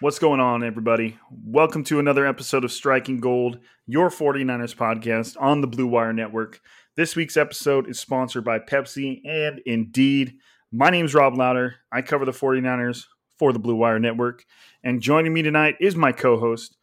[0.00, 1.18] What's going on, everybody?
[1.30, 6.60] Welcome to another episode of Striking Gold, your 49ers podcast on the Blue Wire Network.
[6.96, 10.34] This week's episode is sponsored by Pepsi and Indeed.
[10.70, 11.76] My name is Rob Louder.
[11.90, 13.06] I cover the 49ers
[13.38, 14.44] for the Blue Wire Network.
[14.84, 16.76] And joining me tonight is my co host,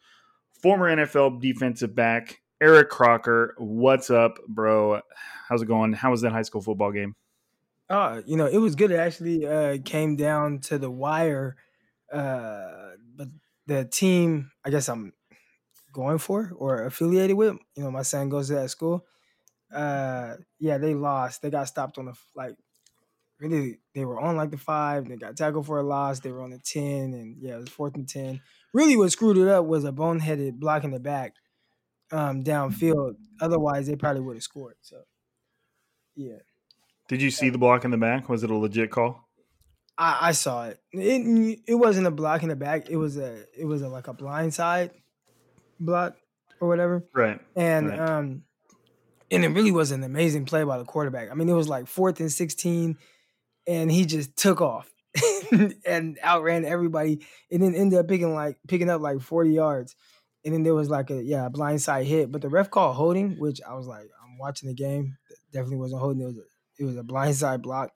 [0.60, 3.54] former NFL defensive back, Eric Crocker.
[3.58, 5.02] What's up, bro?
[5.48, 5.92] How's it going?
[5.92, 7.14] How was that high school football game?
[7.88, 8.90] Uh, you know, it was good.
[8.90, 11.54] It actually uh, came down to the wire.
[12.12, 12.84] Uh,
[13.66, 15.12] the team, I guess I'm
[15.92, 19.06] going for or affiliated with, you know, my son goes to that school.
[19.72, 21.42] Uh, yeah, they lost.
[21.42, 22.56] They got stopped on the like.
[23.40, 25.08] Really, they were on like the five.
[25.08, 26.20] They got tackled for a loss.
[26.20, 28.40] They were on the ten, and yeah, it was fourth and ten.
[28.72, 31.34] Really, what screwed it up was a boneheaded block in the back,
[32.12, 33.16] um, downfield.
[33.40, 34.76] Otherwise, they probably would have scored.
[34.82, 35.02] So,
[36.14, 36.38] yeah.
[37.08, 38.28] Did you see the block in the back?
[38.28, 39.23] Was it a legit call?
[39.96, 40.80] I, I saw it.
[40.92, 42.90] It it wasn't a block in the back.
[42.90, 44.90] It was a it was a like a blind side
[45.78, 46.16] block
[46.60, 47.04] or whatever.
[47.12, 47.40] Right.
[47.56, 47.98] And right.
[47.98, 48.42] um
[49.30, 51.30] and it really was an amazing play by the quarterback.
[51.30, 52.98] I mean, it was like fourth and sixteen,
[53.66, 54.90] and he just took off
[55.86, 59.94] and outran everybody, and then ended up picking like picking up like forty yards.
[60.44, 63.38] And then there was like a yeah blind side hit, but the ref called holding,
[63.38, 65.16] which I was like, I'm watching the game.
[65.52, 66.22] Definitely wasn't holding.
[66.22, 66.44] It was a,
[66.78, 67.92] it was a blind side block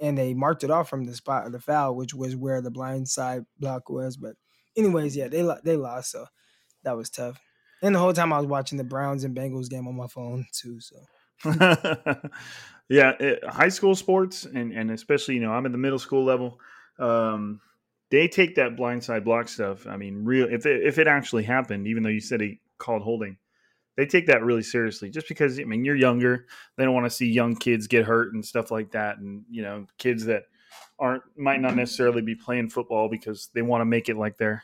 [0.00, 2.70] and they marked it off from the spot of the foul, which was where the
[2.70, 4.16] blind side block was.
[4.16, 4.34] But
[4.76, 6.26] anyways, yeah, they they lost, so
[6.84, 7.38] that was tough.
[7.82, 10.46] And the whole time I was watching the Browns and Bengals game on my phone
[10.52, 10.80] too.
[10.80, 10.96] So
[12.88, 16.24] yeah, it, high school sports and and especially you know I'm in the middle school
[16.24, 16.58] level.
[16.98, 17.60] Um,
[18.10, 19.86] they take that blindside block stuff.
[19.86, 23.02] I mean, real if it, if it actually happened, even though you said he called
[23.02, 23.38] holding,
[24.00, 26.46] they take that really seriously just because I mean you're younger.
[26.76, 29.60] They don't want to see young kids get hurt and stuff like that, and you
[29.60, 30.44] know kids that
[30.98, 34.62] aren't might not necessarily be playing football because they want to make it like their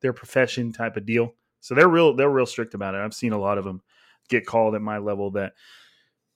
[0.00, 1.34] their profession type of deal.
[1.60, 3.02] So they're real they're real strict about it.
[3.02, 3.82] I've seen a lot of them
[4.30, 5.52] get called at my level that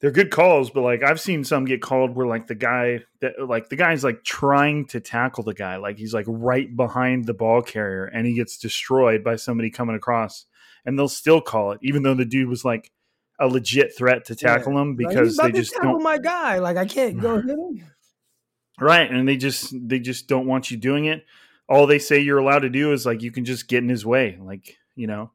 [0.02, 3.48] they're good calls, but like I've seen some get called where like the guy that
[3.48, 7.32] like the guy's like trying to tackle the guy, like he's like right behind the
[7.32, 10.44] ball carrier and he gets destroyed by somebody coming across
[10.84, 12.90] and they'll still call it, even though the dude was like
[13.38, 14.82] a legit threat to tackle yeah.
[14.82, 16.02] him because like, they just don't.
[16.02, 17.84] My guy, like I can't go hit him.
[18.80, 21.24] Right, and they just they just don't want you doing it.
[21.68, 24.04] All they say you're allowed to do is like you can just get in his
[24.04, 25.30] way, like you know.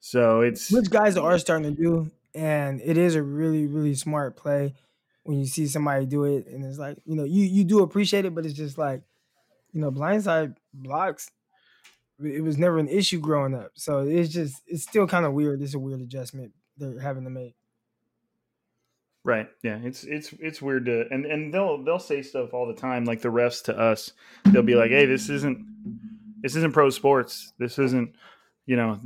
[0.00, 2.10] So it's which guys are starting to do.
[2.34, 4.74] and it is a really really smart play
[5.22, 8.24] when you see somebody do it, and it's like you know you you do appreciate
[8.24, 9.02] it, but it's just like
[9.72, 11.30] you know blindside blocks.
[12.22, 15.62] It was never an issue growing up, so it's just it's still kind of weird.
[15.62, 17.54] It's a weird adjustment they're having to make.
[19.24, 19.48] Right.
[19.62, 19.78] Yeah.
[19.82, 23.22] It's it's it's weird to and and they'll they'll say stuff all the time like
[23.22, 24.12] the refs to us.
[24.44, 25.64] They'll be like, "Hey, this isn't
[26.42, 27.52] this isn't pro sports.
[27.58, 28.14] This isn't
[28.66, 28.98] you know,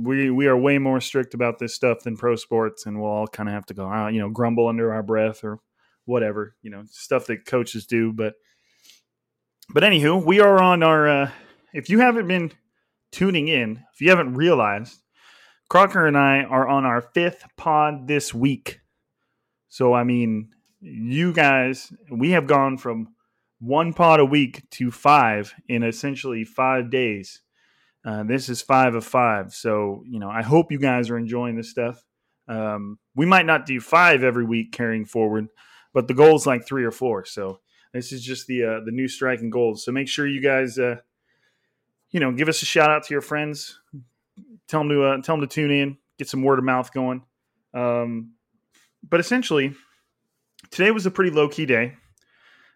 [0.00, 3.26] we we are way more strict about this stuff than pro sports, and we'll all
[3.26, 5.58] kind of have to go, uh, you know, grumble under our breath or
[6.04, 8.12] whatever, you know, stuff that coaches do.
[8.12, 8.34] But
[9.74, 11.08] but anywho, we are on our.
[11.08, 11.30] Uh,
[11.72, 12.52] if you haven't been
[13.12, 15.02] tuning in, if you haven't realized,
[15.68, 18.80] Crocker and I are on our fifth pod this week.
[19.68, 20.50] So I mean,
[20.80, 23.14] you guys, we have gone from
[23.60, 27.42] one pod a week to five in essentially five days
[28.04, 29.52] uh, this is five of five.
[29.52, 32.02] So, you know, I hope you guys are enjoying this stuff.
[32.48, 35.48] Um, we might not do five every week carrying forward,
[35.92, 37.24] but the goal is like three or four.
[37.26, 37.60] So
[37.92, 39.84] this is just the uh, the new striking goals.
[39.84, 40.96] So make sure you guys, uh,
[42.10, 43.78] you know, give us a shout out to your friends.
[44.68, 47.22] Tell them to uh, tell them to tune in, get some word of mouth going.
[47.74, 48.32] Um,
[49.08, 49.74] but essentially,
[50.70, 51.94] today was a pretty low key day.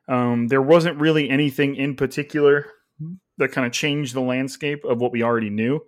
[0.08, 2.66] Um, there wasn't really anything in particular
[3.38, 5.80] that kind of changed the landscape of what we already knew.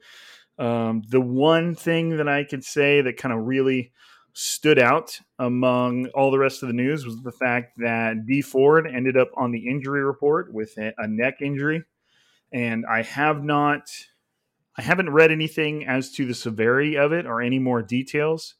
[0.58, 3.92] Um, the one thing that I could say that kind of really
[4.34, 8.86] stood out among all the rest of the news was the fact that Dee Ford
[8.86, 11.84] ended up on the injury report with a, a neck injury.
[12.54, 13.90] And I have not,
[14.78, 18.54] I haven't read anything as to the severity of it or any more details.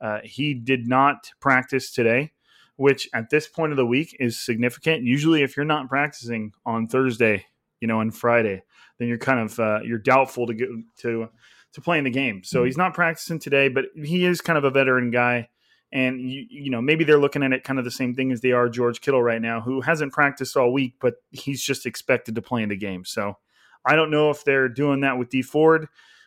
[0.00, 2.32] Uh, he did not practice today,
[2.74, 5.04] which at this point of the week is significant.
[5.04, 7.46] Usually, if you're not practicing on Thursday,
[7.80, 8.64] you know, on Friday,
[8.98, 11.28] then you're kind of uh, you're doubtful to get to
[11.72, 12.42] to play in the game.
[12.42, 12.66] So mm-hmm.
[12.66, 15.50] he's not practicing today, but he is kind of a veteran guy.
[15.92, 18.40] And you, you know, maybe they're looking at it kind of the same thing as
[18.40, 22.34] they are George Kittle right now, who hasn't practiced all week, but he's just expected
[22.34, 23.04] to play in the game.
[23.04, 23.38] So
[23.84, 25.86] I don't know if they're doing that with Dee Ford.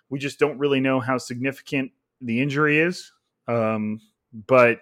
[0.09, 1.91] We just don't really know how significant
[2.21, 3.11] the injury is.
[3.47, 4.00] Um,
[4.47, 4.79] but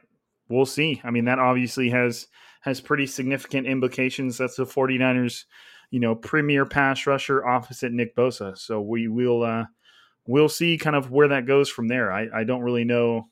[0.47, 1.01] we'll see.
[1.03, 2.27] I mean, that obviously has
[2.62, 4.38] has pretty significant implications.
[4.38, 5.45] That's the 49ers
[5.89, 8.57] you know, premier pass rusher opposite Nick Bosa.
[8.57, 9.65] So we will uh,
[10.25, 12.12] we'll see kind of where that goes from there.
[12.12, 13.29] I, I don't really know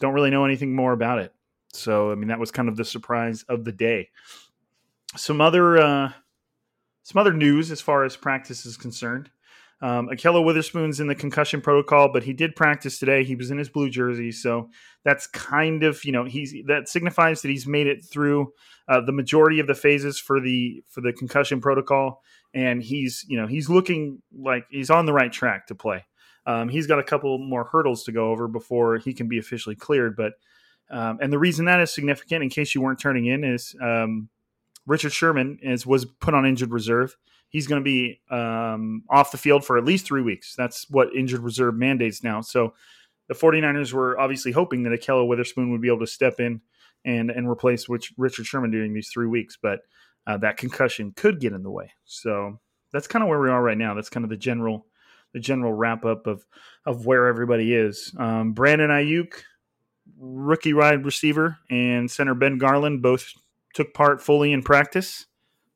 [0.00, 1.32] don't really know anything more about it.
[1.72, 4.10] So I mean that was kind of the surprise of the day.
[5.16, 6.12] Some other uh,
[7.02, 9.30] some other news as far as practice is concerned.
[9.82, 13.24] Um, Ahkello Witherspoon's in the concussion protocol, but he did practice today.
[13.24, 14.68] He was in his blue jersey, so
[15.04, 18.52] that's kind of you know he's that signifies that he's made it through
[18.88, 22.22] uh, the majority of the phases for the for the concussion protocol,
[22.52, 26.04] and he's you know he's looking like he's on the right track to play.
[26.46, 29.76] Um, he's got a couple more hurdles to go over before he can be officially
[29.76, 30.34] cleared, but
[30.90, 34.28] um, and the reason that is significant, in case you weren't turning in, is um,
[34.86, 37.16] Richard Sherman is was put on injured reserve
[37.50, 40.54] he's going to be um, off the field for at least three weeks.
[40.56, 42.40] That's what injured reserve mandates now.
[42.40, 42.74] So
[43.28, 46.62] the 49ers were obviously hoping that Ahkello Witherspoon would be able to step in
[47.04, 49.80] and and replace which Richard Sherman during these three weeks, but
[50.26, 51.90] uh, that concussion could get in the way.
[52.04, 52.60] So
[52.92, 53.94] that's kind of where we are right now.
[53.94, 54.86] That's kind of the general
[55.32, 56.44] the general wrap up of
[56.86, 58.14] of where everybody is.
[58.18, 59.32] Um, Brandon Aiyuk,
[60.18, 63.32] rookie wide receiver, and center Ben Garland both
[63.74, 65.26] took part fully in practice.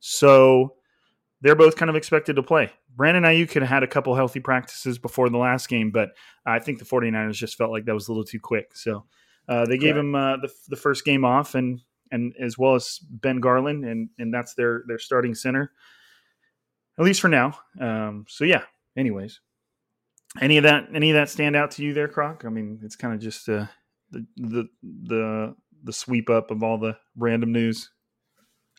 [0.00, 0.74] So
[1.40, 2.72] they're both kind of expected to play.
[2.96, 6.10] Brandon Aiyuk had had a couple healthy practices before the last game, but
[6.46, 8.76] I think the 49ers just felt like that was a little too quick.
[8.76, 9.04] So
[9.48, 11.80] uh, they gave him uh, the, the first game off, and
[12.10, 15.72] and as well as Ben Garland, and and that's their their starting center,
[16.98, 17.58] at least for now.
[17.80, 18.62] Um, so yeah.
[18.96, 19.40] Anyways,
[20.40, 22.44] any of that any of that stand out to you there, Croc?
[22.44, 23.66] I mean, it's kind of just uh,
[24.10, 27.90] the the the the sweep up of all the random news.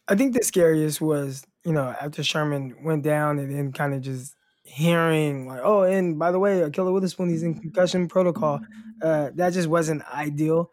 [0.07, 4.01] I think the scariest was you know, after Sherman went down and then kind of
[4.01, 8.62] just hearing like, oh, and by the way, Ahkello Witherspoon, he's in concussion protocol.
[9.01, 10.69] Uh, that just wasn't ideal.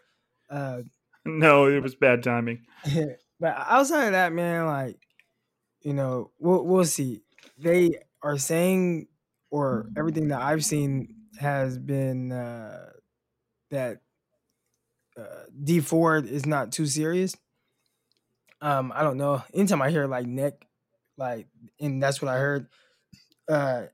[0.51, 0.83] Uh,
[1.25, 2.61] no, it was bad timing.
[3.41, 4.99] but outside of that, man, like,
[5.81, 7.23] you know, we'll we'll see.
[7.59, 9.09] They are saying,
[9.53, 12.89] or everything that I've seen has been uh,
[13.71, 14.01] that
[15.17, 17.37] uh, Dee Ford is not too serious.
[18.61, 19.43] Um, I don't know.
[19.55, 20.55] Anytime I hear like neck
[21.17, 21.47] like,
[21.81, 22.69] and that's what I heard.
[23.49, 23.85] Uh,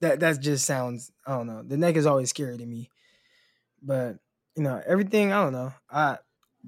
[0.00, 1.10] that that just sounds.
[1.26, 1.62] I don't know.
[1.62, 2.90] The neck is always scary to me,
[3.82, 4.18] but
[4.56, 5.32] you know everything.
[5.32, 5.72] I don't know.
[5.90, 6.18] I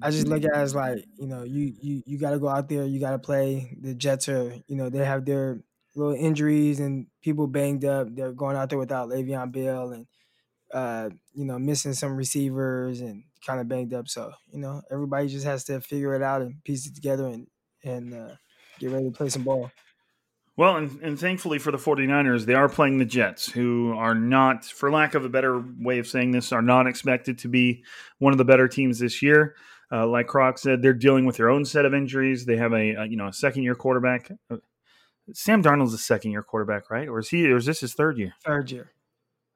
[0.01, 2.49] I just look at it as like you know you you you got to go
[2.49, 2.85] out there.
[2.85, 3.77] You got to play.
[3.79, 5.61] The Jets are you know they have their
[5.95, 8.07] little injuries and people banged up.
[8.11, 10.07] They're going out there without Le'Veon Bell and
[10.73, 14.07] uh, you know missing some receivers and kind of banged up.
[14.07, 17.47] So you know, everybody just has to figure it out and piece it together and
[17.83, 18.35] and uh,
[18.79, 19.71] get ready to play some ball.
[20.57, 24.65] Well, and, and thankfully for the 49ers, they are playing the Jets, who are not,
[24.65, 27.83] for lack of a better way of saying this, are not expected to be
[28.19, 29.55] one of the better teams this year.
[29.91, 32.45] Uh, like Croc said, they're dealing with their own set of injuries.
[32.45, 34.31] They have a, a you know a second year quarterback.
[35.29, 37.07] Uh, Sam Darnold's a second year quarterback, right?
[37.07, 37.51] Or is he?
[37.51, 38.33] Or is this his third year?
[38.45, 38.91] Third year.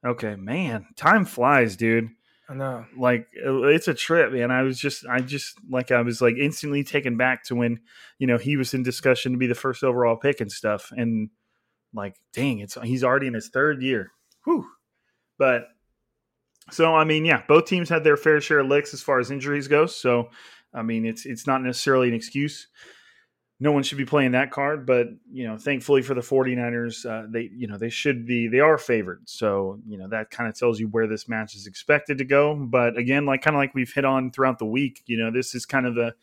[0.05, 2.09] Okay, man, time flies, dude.
[2.47, 2.85] I know.
[2.95, 4.51] Like it's a trip, man.
[4.51, 7.79] I was just, I just like, I was like instantly taken back to when,
[8.19, 11.29] you know, he was in discussion to be the first overall pick and stuff, and
[11.91, 14.11] like, dang, it's he's already in his third year.
[14.43, 14.67] Whew.
[15.39, 15.69] But
[16.69, 19.31] so I mean, yeah, both teams had their fair share of licks as far as
[19.31, 19.87] injuries go.
[19.87, 20.29] So
[20.71, 22.67] I mean, it's it's not necessarily an excuse
[23.59, 27.27] no one should be playing that card but you know thankfully for the 49ers uh,
[27.29, 30.57] they you know they should be they are favored so you know that kind of
[30.57, 33.73] tells you where this match is expected to go but again like kind of like
[33.73, 36.13] we've hit on throughout the week you know this is kind of the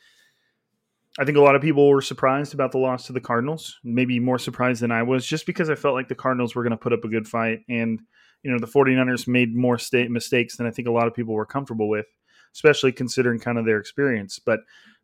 [1.19, 4.19] I think a lot of people were surprised about the loss to the Cardinals, maybe
[4.19, 6.77] more surprised than I was, just because I felt like the Cardinals were going to
[6.79, 7.61] put up a good fight.
[7.69, 8.01] And,
[8.43, 11.35] you know, the 49ers made more state mistakes than I think a lot of people
[11.35, 12.07] were comfortable with,
[12.55, 14.39] especially considering kind of their experience.
[14.39, 14.61] But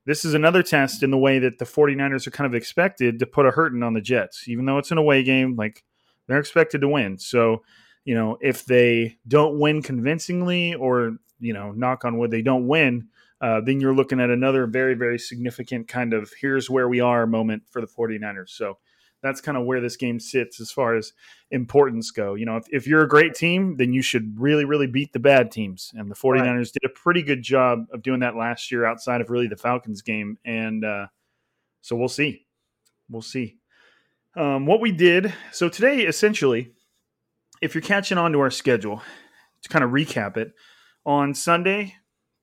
[0.08, 3.26] this is another test in the way that the 49ers are kind of expected to
[3.26, 5.84] put a hurting on the Jets, even though it's an away game, like
[6.26, 7.18] they're expected to win.
[7.18, 7.62] So,
[8.06, 12.66] you know, if they don't win convincingly or, you know, knock on wood, they don't
[12.66, 13.08] win,
[13.42, 17.26] uh, then you're looking at another very, very significant kind of here's where we are
[17.26, 18.48] moment for the 49ers.
[18.48, 18.78] So,
[19.22, 21.12] that's kind of where this game sits as far as
[21.50, 22.34] importance go.
[22.34, 25.18] You know, if, if you're a great team, then you should really, really beat the
[25.18, 25.92] bad teams.
[25.94, 26.72] And the 49ers right.
[26.80, 30.02] did a pretty good job of doing that last year outside of really the Falcons
[30.02, 30.38] game.
[30.44, 31.06] And uh,
[31.80, 32.46] so we'll see.
[33.10, 33.56] We'll see.
[34.36, 36.72] Um, what we did, so today, essentially,
[37.60, 39.02] if you're catching on to our schedule,
[39.62, 40.52] to kind of recap it,
[41.04, 41.96] on Sunday,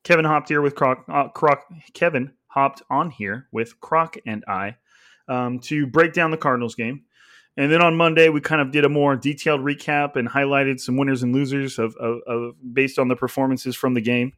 [0.03, 4.77] Kevin hopped here with Croc, uh, Croc Kevin hopped on here with Croc and I
[5.27, 7.03] um, to break down the Cardinals game.
[7.57, 10.97] And then on Monday, we kind of did a more detailed recap and highlighted some
[10.97, 14.33] winners and losers of, of, of, based on the performances from the game.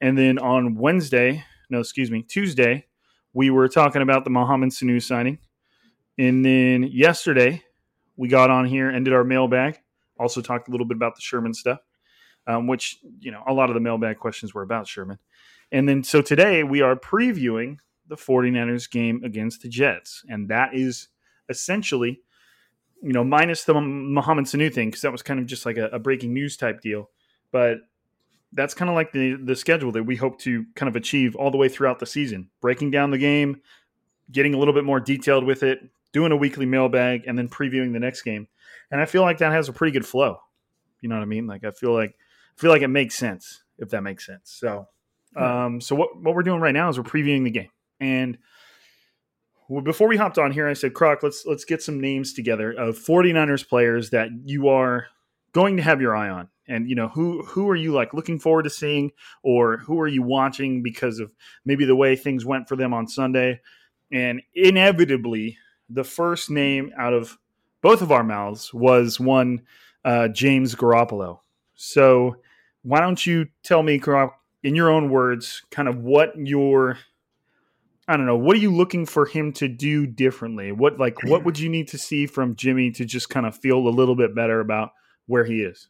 [0.00, 2.86] And then on Wednesday, no, excuse me, Tuesday,
[3.32, 5.38] we were talking about the Mohamed Sanu signing.
[6.18, 7.62] And then yesterday,
[8.16, 9.78] we got on here and did our mailbag.
[10.18, 11.78] Also talked a little bit about the Sherman stuff,
[12.46, 15.18] um, which you know a lot of the mailbag questions were about Sherman.
[15.70, 17.76] And then so today we are previewing
[18.08, 20.24] the 49ers game against the Jets.
[20.28, 21.08] And that is
[21.48, 22.20] essentially,
[23.02, 25.86] you know, minus the Mohamed Sanu thing, because that was kind of just like a,
[25.88, 27.10] a breaking news type deal.
[27.52, 27.78] But
[28.52, 31.50] that's kind of like the, the schedule that we hope to kind of achieve all
[31.50, 32.50] the way throughout the season.
[32.60, 33.60] Breaking down the game,
[34.32, 35.80] getting a little bit more detailed with it,
[36.12, 38.48] doing a weekly mailbag, and then previewing the next game.
[38.90, 40.38] And I feel like that has a pretty good flow.
[41.00, 41.46] You know what I mean?
[41.46, 44.50] Like I feel like I feel like it makes sense, if that makes sense.
[44.50, 44.88] So
[45.36, 47.70] um, so what, what we're doing right now is we're previewing the game.
[48.00, 48.38] And
[49.84, 52.98] before we hopped on here, I said, Croc, let's let's get some names together of
[52.98, 55.06] 49ers players that you are
[55.52, 56.48] going to have your eye on.
[56.66, 59.12] And you know, who who are you like looking forward to seeing
[59.42, 63.08] or who are you watching because of maybe the way things went for them on
[63.08, 63.60] Sunday?
[64.12, 67.38] And inevitably, the first name out of
[67.80, 69.62] both of our mouths was one
[70.04, 71.40] uh, James Garoppolo.
[71.74, 72.36] So
[72.82, 76.98] why don't you tell me, Croc, in your own words, kind of what your
[78.08, 78.36] I don't know.
[78.38, 80.72] What are you looking for him to do differently?
[80.72, 83.76] What like what would you need to see from Jimmy to just kind of feel
[83.76, 84.90] a little bit better about
[85.26, 85.88] where he is?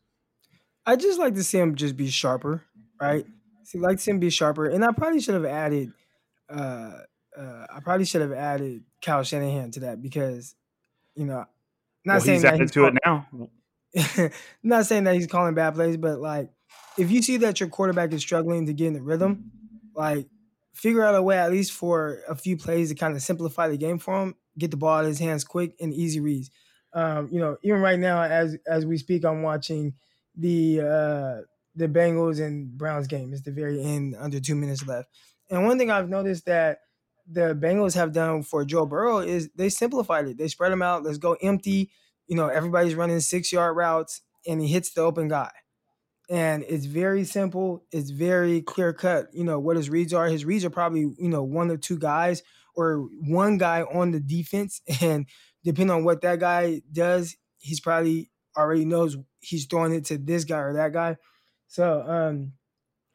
[0.85, 2.65] I just like to see him just be sharper,
[3.01, 3.25] right?
[3.65, 5.93] See, like to see him be sharper, and I probably should have added.
[6.51, 6.93] Uh,
[7.39, 10.57] uh, I probably should have added Kyle Shanahan to that because,
[11.15, 11.45] you know,
[12.05, 14.31] not well, saying he's that added he's to call- it now.
[14.63, 16.51] not saying that he's calling bad plays, but like
[16.97, 19.53] if you see that your quarterback is struggling to get in the rhythm,
[19.95, 20.27] like
[20.78, 23.76] figure out a way at least for a few plays to kind of simplify the
[23.76, 26.50] game for him, get the ball in his hands quick and easy reads.
[26.92, 29.94] Um, you know, even right now as as we speak, I'm watching
[30.37, 31.42] the uh,
[31.75, 33.32] the Bengals and Browns game.
[33.32, 35.08] It's the very end, under two minutes left.
[35.50, 36.78] And one thing I've noticed that
[37.26, 40.38] the Bengals have done for Joe Burrow is they simplified it.
[40.38, 41.02] They spread him out.
[41.02, 41.90] Let's go empty.
[42.28, 45.50] You know, everybody's running six yard routes, and he hits the open guy
[46.28, 47.85] and it's very simple.
[47.90, 49.28] It's very clear cut.
[49.32, 50.26] You know what his reads are.
[50.26, 52.42] His reads are probably you know one or two guys
[52.75, 55.26] or one guy on the defense, and
[55.64, 60.44] depending on what that guy does, he's probably already knows he's throwing it to this
[60.44, 61.16] guy or that guy.
[61.68, 62.52] So um,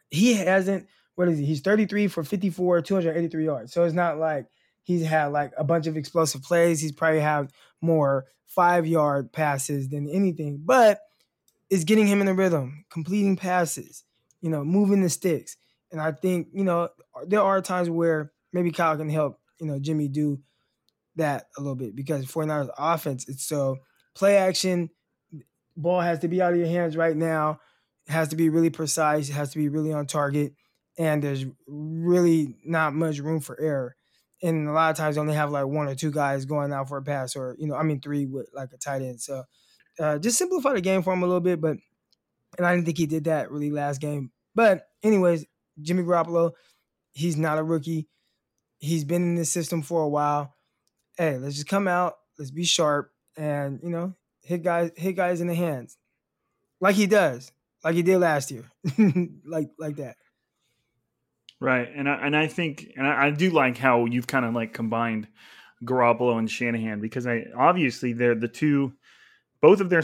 [0.10, 0.88] he hasn't.
[1.16, 1.46] What is he?
[1.46, 3.74] He's 33 for 54, 283 yards.
[3.74, 4.48] So it's not like
[4.82, 6.82] he's had like a bunch of explosive plays.
[6.82, 7.52] He's probably had
[7.82, 11.00] more five yard passes than anything, but
[11.74, 14.04] is getting him in the rhythm, completing passes,
[14.42, 15.58] you know, moving the sticks.
[15.92, 16.90] And I think, you know,
[17.26, 20.40] there are times where maybe Kyle can help, you know, Jimmy do
[21.16, 23.78] that a little bit because 49ers offense, it's so
[24.14, 24.92] play action,
[25.76, 27.60] ball has to be out of your hands right now.
[28.06, 29.30] It has to be really precise.
[29.30, 30.54] It has to be really on target.
[31.00, 33.96] And there's really not much room for error.
[34.44, 36.98] And a lot of times, only have like one or two guys going out for
[36.98, 39.22] a pass, or you know, I mean, three with like a tight end.
[39.22, 39.46] So,
[40.00, 41.62] uh, just simplify the game for him a little bit.
[41.62, 41.78] But,
[42.58, 44.32] and I didn't think he did that really last game.
[44.56, 45.46] But, anyways,
[45.82, 46.52] Jimmy Garoppolo,
[47.14, 48.08] he's not a rookie.
[48.78, 50.54] He's been in this system for a while.
[51.18, 52.16] Hey, let's just come out.
[52.38, 55.98] Let's be sharp, and you know, hit guys hit guys in the hands,
[56.82, 57.52] like he does,
[57.84, 58.66] like he did last year,
[59.46, 60.18] like like that.
[61.60, 64.54] Right, and I, and I think and I, I do like how you've kind of
[64.54, 65.28] like combined
[65.86, 68.94] Garoppolo and Shanahan because I obviously they're the two.
[69.64, 70.04] Both of their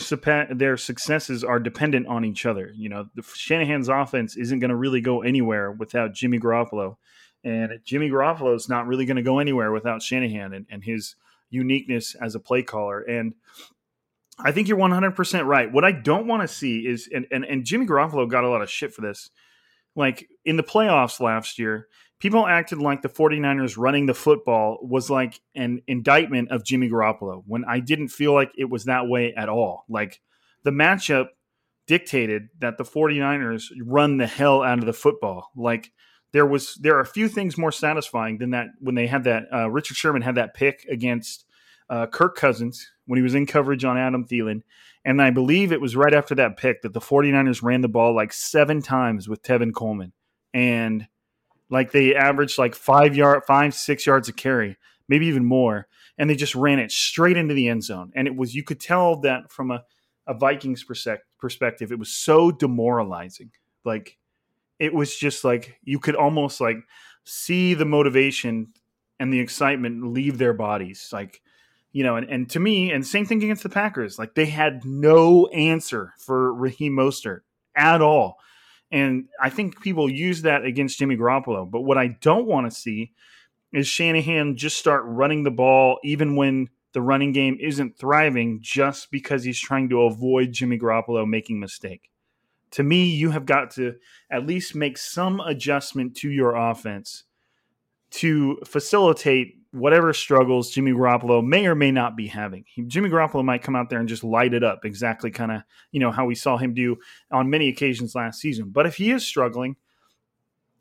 [0.51, 2.71] their successes are dependent on each other.
[2.73, 6.95] You know, the, Shanahan's offense isn't going to really go anywhere without Jimmy Garoppolo,
[7.43, 11.17] and Jimmy Garoppolo is not really going to go anywhere without Shanahan and, and his
[11.49, 13.01] uniqueness as a play caller.
[13.01, 13.35] And
[14.39, 15.69] I think you're 100% right.
[15.69, 18.61] What I don't want to see is, and, and, and Jimmy Garoppolo got a lot
[18.61, 19.29] of shit for this.
[19.93, 21.89] Like in the playoffs last year,
[22.19, 27.43] people acted like the 49ers running the football was like an indictment of Jimmy Garoppolo
[27.47, 29.85] when I didn't feel like it was that way at all.
[29.89, 30.21] Like
[30.63, 31.27] the matchup
[31.87, 35.49] dictated that the 49ers run the hell out of the football.
[35.55, 35.91] Like
[36.33, 39.45] there was there are a few things more satisfying than that when they had that
[39.53, 41.45] uh, Richard Sherman had that pick against
[41.89, 44.61] uh, Kirk Cousins when he was in coverage on Adam Thielen.
[45.05, 48.13] And I believe it was right after that pick that the 49ers ran the ball
[48.13, 50.11] like seven times with Tevin Coleman.
[50.53, 51.07] And
[51.69, 55.87] like they averaged like five yard, five, six yards a carry, maybe even more.
[56.17, 58.11] And they just ran it straight into the end zone.
[58.15, 59.83] And it was, you could tell that from a,
[60.27, 63.51] a Vikings perspective, it was so demoralizing.
[63.85, 64.17] Like
[64.79, 66.77] it was just like, you could almost like
[67.23, 68.73] see the motivation
[69.19, 71.09] and the excitement leave their bodies.
[71.11, 71.41] Like,
[71.91, 74.85] you know, and, and to me, and same thing against the Packers, like they had
[74.85, 77.41] no answer for Raheem Mostert
[77.75, 78.37] at all.
[78.91, 81.69] And I think people use that against Jimmy Garoppolo.
[81.69, 83.13] But what I don't want to see
[83.71, 89.11] is Shanahan just start running the ball even when the running game isn't thriving just
[89.11, 92.09] because he's trying to avoid Jimmy Garoppolo making mistake.
[92.71, 93.95] To me, you have got to
[94.31, 97.23] at least make some adjustment to your offense
[98.11, 102.63] to facilitate whatever struggles Jimmy Garoppolo may or may not be having.
[102.67, 105.61] He, Jimmy Garoppolo might come out there and just light it up, exactly kind of
[105.91, 106.97] you know how we saw him do
[107.31, 108.69] on many occasions last season.
[108.69, 109.75] But if he is struggling,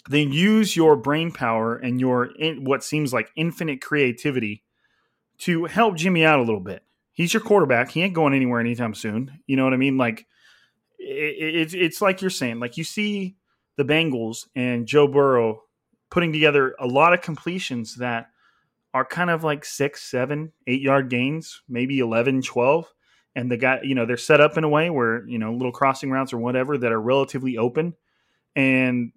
[0.08, 4.62] then use your brain power and your in, what seems like infinite creativity
[5.38, 6.82] to help Jimmy out a little bit.
[7.12, 7.90] He's your quarterback.
[7.90, 9.40] He ain't going anywhere anytime soon.
[9.46, 9.98] You know what I mean?
[9.98, 10.26] Like
[10.98, 12.58] it, it, it's like you're saying.
[12.58, 13.36] Like you see
[13.76, 15.62] the Bengals and Joe Burrow
[16.10, 18.30] putting together a lot of completions that
[18.94, 22.86] are kind of like six, seven, eight yard gains, maybe 11, 12.
[23.36, 25.72] And the guy, you know, they're set up in a way where, you know, little
[25.72, 27.94] crossing routes or whatever that are relatively open.
[28.56, 29.12] And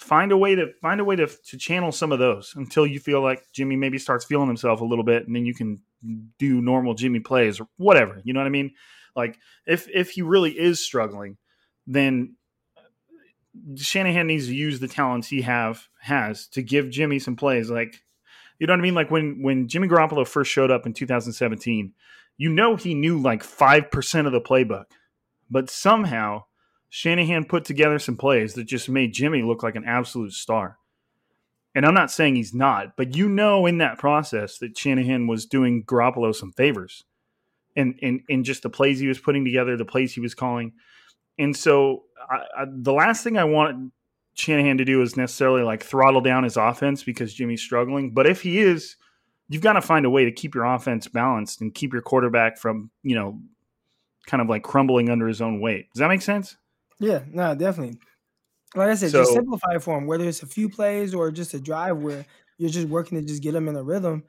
[0.00, 2.98] find a way to find a way to, to channel some of those until you
[2.98, 5.80] feel like Jimmy maybe starts feeling himself a little bit and then you can
[6.38, 8.20] do normal Jimmy plays or whatever.
[8.24, 8.72] You know what I mean?
[9.14, 11.36] Like if if he really is struggling,
[11.86, 12.36] then
[13.76, 17.70] Shanahan needs to use the talents he have has to give Jimmy some plays.
[17.70, 18.02] Like
[18.60, 18.94] you know what I mean?
[18.94, 21.94] Like when when Jimmy Garoppolo first showed up in 2017,
[22.36, 24.84] you know he knew like five percent of the playbook,
[25.50, 26.44] but somehow
[26.90, 30.76] Shanahan put together some plays that just made Jimmy look like an absolute star.
[31.74, 35.46] And I'm not saying he's not, but you know in that process that Shanahan was
[35.46, 37.04] doing Garoppolo some favors,
[37.74, 40.72] and in in just the plays he was putting together, the plays he was calling,
[41.38, 43.92] and so I, I, the last thing I want
[44.40, 48.12] Shanahan to do is necessarily like throttle down his offense because Jimmy's struggling.
[48.12, 48.96] But if he is,
[49.48, 52.58] you've got to find a way to keep your offense balanced and keep your quarterback
[52.58, 53.40] from, you know,
[54.26, 55.86] kind of like crumbling under his own weight.
[55.92, 56.56] Does that make sense?
[56.98, 57.98] Yeah, no, definitely.
[58.74, 61.54] Like I said, so, just simplify for him, whether it's a few plays or just
[61.54, 62.24] a drive where
[62.58, 64.22] you're just working to just get them in a rhythm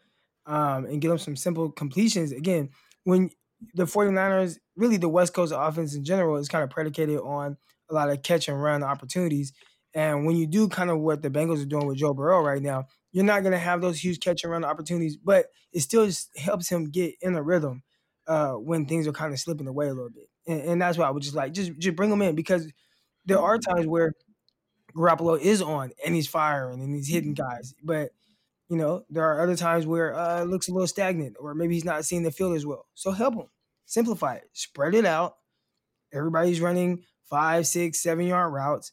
[0.47, 2.32] um, and get them some simple completions.
[2.32, 2.69] Again,
[3.04, 3.30] when
[3.76, 7.58] the 49ers, really the West Coast offense in general, is kind of predicated on
[7.89, 9.54] a lot of catch and run opportunities.
[9.93, 12.62] And when you do kind of what the Bengals are doing with Joe Burrow right
[12.62, 16.06] now, you're not going to have those huge catch and run opportunities, but it still
[16.06, 17.84] just helps him get in a rhythm
[18.27, 20.30] uh, when things are kind of slipping away a little bit.
[20.47, 22.71] And, and, that's why I would just like just just bring him in because
[23.25, 24.13] there are times where
[24.95, 28.12] Garoppolo is on and he's firing and he's hitting guys, but
[28.69, 31.75] you know there are other times where uh, it looks a little stagnant or maybe
[31.75, 32.88] he's not seeing the field as well.
[32.95, 33.47] So help him,
[33.86, 35.36] simplify it, spread it out.
[36.13, 38.91] Everybody's running five, six, seven yard routes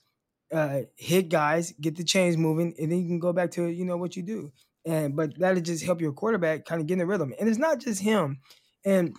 [0.53, 3.85] uh, hit guys, get the chains moving, and then you can go back to you
[3.85, 4.53] know what you do.
[4.85, 7.35] And but that'll just help your quarterback kind of get in the rhythm.
[7.39, 8.41] And it's not just him.
[8.85, 9.17] And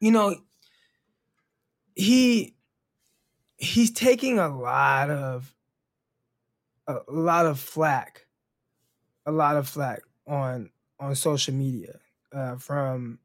[0.00, 0.36] you know,
[1.94, 2.54] he
[3.56, 5.54] he's taking a lot of
[6.86, 8.26] a lot of flack,
[9.24, 11.98] a lot of flack on on social media
[12.32, 13.18] uh, from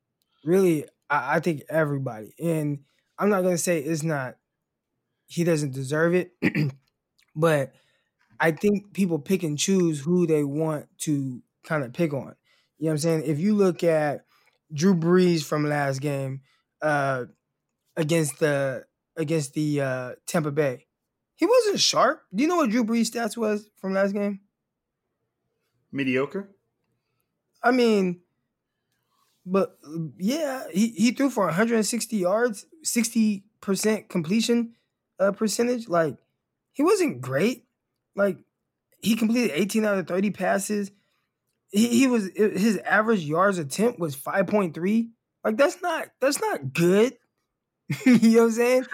[0.43, 2.33] really I, I think everybody.
[2.39, 2.79] And
[3.17, 4.35] I'm not gonna say it's not
[5.27, 6.33] he doesn't deserve it,
[7.35, 7.73] but
[8.39, 12.35] I think people pick and choose who they want to kind of pick on.
[12.77, 13.23] You know what I'm saying?
[13.25, 14.25] If you look at
[14.73, 16.41] Drew Brees from last game
[16.81, 17.25] uh,
[17.97, 18.85] against the
[19.17, 20.87] against the uh, Tampa Bay,
[21.35, 22.23] he wasn't sharp.
[22.33, 24.41] Do you know what Drew Brees stats was from last game?
[25.91, 26.53] Mediocre.
[27.63, 28.21] I mean,
[29.45, 29.77] but
[30.17, 34.75] yeah, he, he threw for 160 yards, 60% completion
[35.19, 35.87] uh, percentage.
[35.87, 36.17] Like,
[36.73, 37.65] he wasn't great.
[38.15, 38.37] Like,
[39.01, 40.91] he completed 18 out of 30 passes.
[41.69, 45.09] He, he was his average yards attempt was 5.3.
[45.43, 47.13] Like, that's not that's not good.
[48.05, 48.85] you know what I'm saying?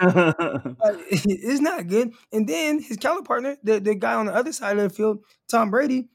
[1.10, 2.12] it's not good.
[2.32, 5.70] And then his counterpartner, the, the guy on the other side of the field, Tom
[5.70, 6.08] Brady,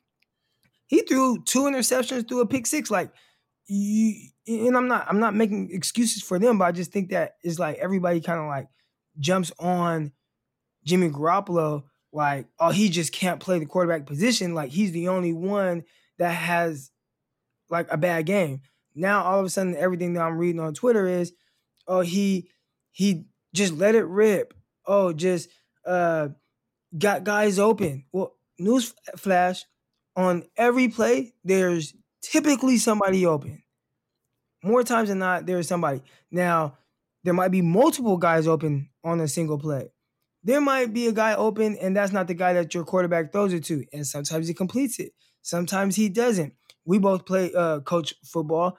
[0.88, 2.91] he threw two interceptions threw a pick six.
[2.91, 3.12] Like
[3.67, 7.36] you and I'm not I'm not making excuses for them, but I just think that
[7.43, 8.67] is like everybody kind of like
[9.19, 10.12] jumps on
[10.86, 14.54] Jimmy Garoppolo like, oh, he just can't play the quarterback position.
[14.54, 15.84] Like he's the only one
[16.19, 16.91] that has
[17.69, 18.62] like a bad game.
[18.96, 21.34] Now all of a sudden everything that I'm reading on Twitter is,
[21.88, 22.50] oh, he
[22.91, 24.54] he just let it rip.
[24.86, 25.50] Oh, just
[25.86, 26.30] uh
[26.98, 28.06] got guys open.
[28.12, 29.65] Well, news flash,
[30.15, 33.63] on every play, there's typically somebody open.
[34.63, 36.02] More times than not, there's somebody.
[36.32, 36.78] Now,
[37.24, 39.91] there might be multiple guys open on a single play.
[40.44, 43.54] There might be a guy open, and that's not the guy that your quarterback throws
[43.54, 43.86] it to.
[43.94, 45.14] And sometimes he completes it.
[45.42, 46.54] Sometimes he doesn't.
[46.86, 48.78] We both play uh, coach football.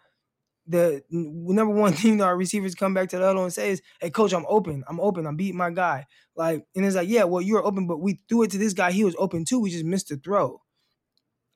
[0.66, 3.82] The number one thing that our receivers come back to the huddle and say is,
[4.00, 4.84] "Hey, coach, I'm open.
[4.88, 5.26] I'm open.
[5.26, 8.42] I'm beating my guy." Like, and it's like, "Yeah, well, you're open, but we threw
[8.44, 8.92] it to this guy.
[8.92, 9.60] He was open too.
[9.60, 10.62] We just missed the throw."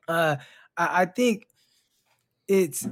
[0.07, 0.37] Uh,
[0.77, 1.45] I, I think
[2.47, 2.87] it's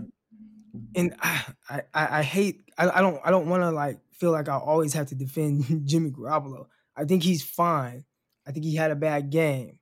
[0.95, 4.49] and I I, I hate I, I don't I don't want to like feel like
[4.49, 6.67] I always have to defend Jimmy Garoppolo.
[6.97, 8.05] I think he's fine.
[8.45, 9.79] I think he had a bad game,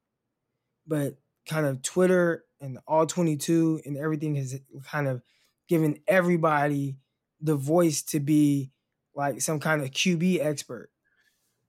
[0.86, 1.16] but
[1.48, 5.22] kind of Twitter and all 22 and everything has kind of
[5.68, 6.98] given everybody
[7.42, 8.72] the voice to be
[9.16, 10.90] like some kind of QB expert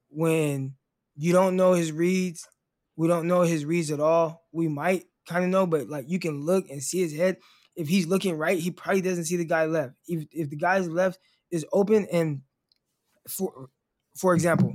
[0.08, 0.74] when
[1.16, 2.48] you don't know his reads.
[2.96, 4.46] We don't know his reads at all.
[4.52, 7.36] We might kind of know, but like you can look and see his head.
[7.74, 9.96] If he's looking right, he probably doesn't see the guy left.
[10.06, 11.18] If if the guy's left
[11.50, 12.40] is open and
[13.28, 13.68] for
[14.16, 14.74] for example,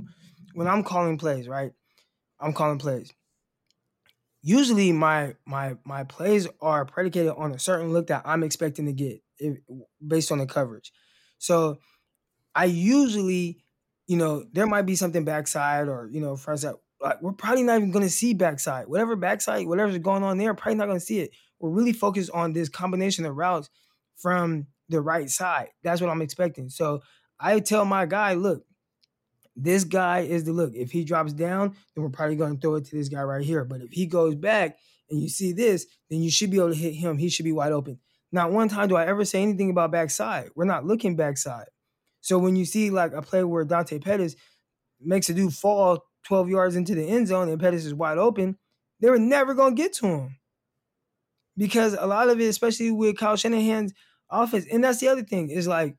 [0.52, 1.72] when I'm calling plays, right?
[2.40, 3.12] I'm calling plays.
[4.42, 8.92] Usually my my my plays are predicated on a certain look that I'm expecting to
[8.92, 9.58] get if,
[10.06, 10.92] based on the coverage.
[11.38, 11.78] So
[12.54, 13.62] I usually,
[14.06, 17.64] you know, there might be something backside or you know front side like we're probably
[17.64, 18.86] not even going to see backside.
[18.86, 21.30] Whatever backside, whatever's going on there, probably not going to see it.
[21.58, 23.68] We're really focused on this combination of routes
[24.16, 25.68] from the right side.
[25.82, 26.68] That's what I'm expecting.
[26.70, 27.02] So
[27.38, 28.64] I tell my guy, look,
[29.56, 30.74] this guy is the look.
[30.74, 33.44] If he drops down, then we're probably going to throw it to this guy right
[33.44, 33.64] here.
[33.64, 34.78] But if he goes back
[35.10, 37.18] and you see this, then you should be able to hit him.
[37.18, 37.98] He should be wide open.
[38.30, 40.50] Not one time do I ever say anything about backside.
[40.54, 41.66] We're not looking backside.
[42.22, 44.36] So when you see like a play where Dante Pettis
[45.00, 48.56] makes a dude fall 12 yards into the end zone and Pettis is wide open,
[49.00, 50.36] they were never going to get to him.
[51.56, 53.92] Because a lot of it, especially with Kyle Shanahan's
[54.30, 55.96] offense, and that's the other thing, is like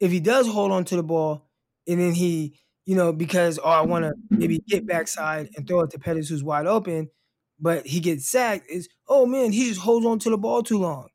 [0.00, 1.46] if he does hold on to the ball
[1.86, 5.80] and then he, you know, because, oh, I want to maybe get backside and throw
[5.80, 7.10] it to Pettis who's wide open,
[7.60, 10.78] but he gets sacked, is, oh man, he just holds on to the ball too
[10.78, 11.08] long.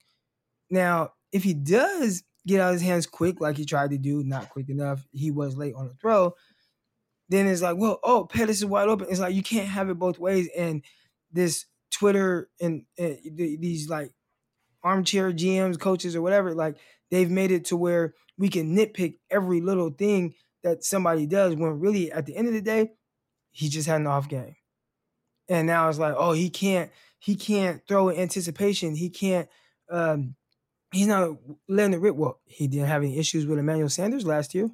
[0.69, 4.49] Now, if he does get out his hands quick, like he tried to do, not
[4.49, 6.33] quick enough, he was late on the throw,
[7.29, 9.07] then it's like, well, oh, Pettis is wide open.
[9.09, 10.49] It's like you can't have it both ways.
[10.57, 10.83] And
[11.31, 14.11] this Twitter and, and these like
[14.83, 16.75] armchair GMs, coaches, or whatever, like
[17.09, 21.79] they've made it to where we can nitpick every little thing that somebody does when
[21.79, 22.91] really at the end of the day,
[23.51, 24.55] he just had an off game.
[25.49, 28.95] And now it's like, oh, he can't, he can't throw in anticipation.
[28.95, 29.49] He can't,
[29.89, 30.35] um,
[30.91, 32.15] he's not letting it rip.
[32.15, 34.69] Well, he didn't have any issues with Emmanuel Sanders last year.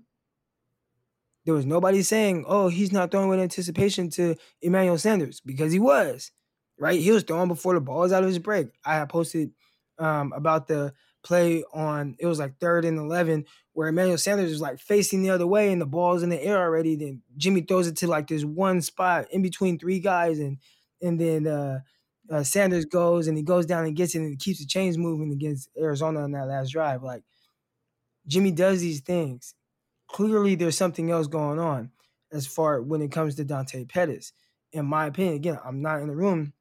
[1.45, 5.79] There was nobody saying, oh, he's not throwing with anticipation to Emmanuel Sanders because he
[5.79, 6.31] was,
[6.77, 6.99] right?
[6.99, 8.67] He was throwing before the ball was out of his break.
[8.85, 9.51] I posted
[9.97, 13.45] um, about the play on, it was like third and 11
[13.77, 16.57] where Emmanuel Sanders is like facing the other way and the ball's in the air
[16.57, 16.95] already.
[16.95, 20.57] Then Jimmy throws it to like this one spot in between three guys, and
[20.99, 21.81] and then uh,
[22.27, 25.31] uh, Sanders goes and he goes down and gets it and keeps the chains moving
[25.31, 27.03] against Arizona on that last drive.
[27.03, 27.21] Like
[28.25, 29.53] Jimmy does these things.
[30.07, 31.91] Clearly, there's something else going on
[32.31, 34.33] as far when it comes to Dante Pettis.
[34.71, 36.53] In my opinion, again, I'm not in the room,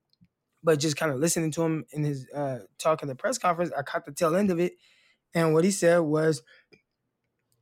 [0.63, 3.73] but just kind of listening to him in his uh, talk in the press conference,
[3.75, 4.75] I caught the tail end of it,
[5.37, 6.43] and what he said was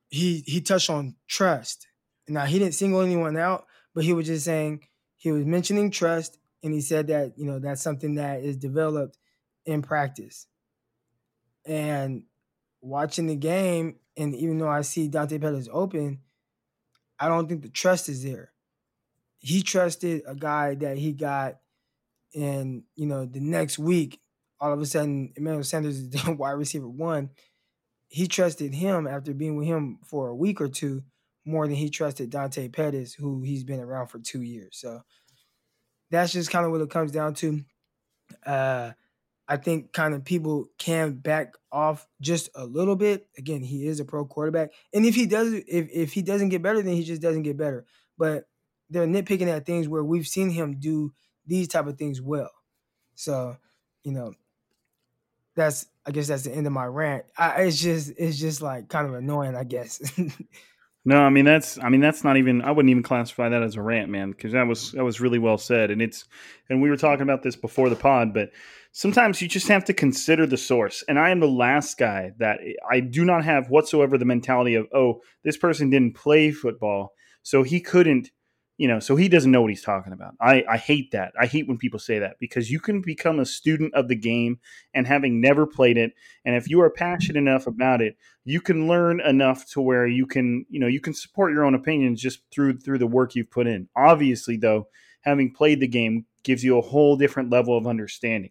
[0.09, 1.87] he he touched on trust.
[2.29, 4.85] Now he didn't single anyone out, but he was just saying
[5.17, 9.19] he was mentioning trust, and he said that you know that's something that is developed
[9.67, 10.47] in practice.
[11.67, 12.25] And
[12.81, 16.21] watching the game, and even though I see Dante Pettis open,
[17.19, 18.53] I don't think the trust is there.
[19.39, 21.57] He trusted a guy that he got,
[22.35, 24.21] and you know the next week,
[24.61, 27.31] all of a sudden Emmanuel Sanders is the wide receiver one
[28.09, 31.03] he trusted him after being with him for a week or two
[31.45, 34.77] more than he trusted Dante Pettis, who he's been around for two years.
[34.79, 35.03] So
[36.11, 37.61] that's just kind of what it comes down to.
[38.47, 38.93] Uh,
[39.47, 43.27] I think kind of people can back off just a little bit.
[43.37, 46.63] Again, he is a pro quarterback, and if he does, if if he doesn't get
[46.63, 47.85] better, then he just doesn't get better.
[48.17, 48.45] But
[48.89, 51.13] they're nitpicking at things where we've seen him do
[51.47, 52.51] these type of things well.
[53.15, 53.57] So,
[54.03, 54.35] you know,
[55.55, 57.25] that's I guess that's the end of my rant.
[57.37, 60.01] I, it's just it's just like kind of annoying, I guess.
[61.05, 63.77] no, I mean that's I mean that's not even I wouldn't even classify that as
[63.77, 66.25] a rant, man, because that was that was really well said, and it's
[66.69, 68.51] and we were talking about this before the pod, but
[68.93, 71.03] sometimes you just have to consider the source.
[71.09, 74.87] And I am the last guy that I do not have whatsoever the mentality of
[74.95, 77.13] oh this person didn't play football,
[77.43, 78.31] so he couldn't
[78.77, 80.35] you know, so he doesn't know what he's talking about.
[80.41, 81.33] I, I hate that.
[81.41, 84.59] I hate when people say that because you can become a student of the game
[84.93, 86.13] and having never played it.
[86.45, 90.27] And if you are passionate enough about it, you can learn enough to where you
[90.27, 93.51] can, you know, you can support your own opinions just through through the work you've
[93.51, 93.89] put in.
[93.97, 94.89] Obviously, though,
[95.21, 98.51] having played the game gives you a whole different level of understanding.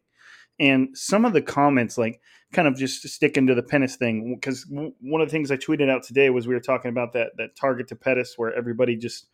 [0.59, 2.21] And some of the comments, like
[2.53, 5.89] kind of just sticking to the Pettis thing, because one of the things I tweeted
[5.89, 9.27] out today was we were talking about that that target to Pettis where everybody just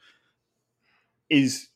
[1.29, 1.69] is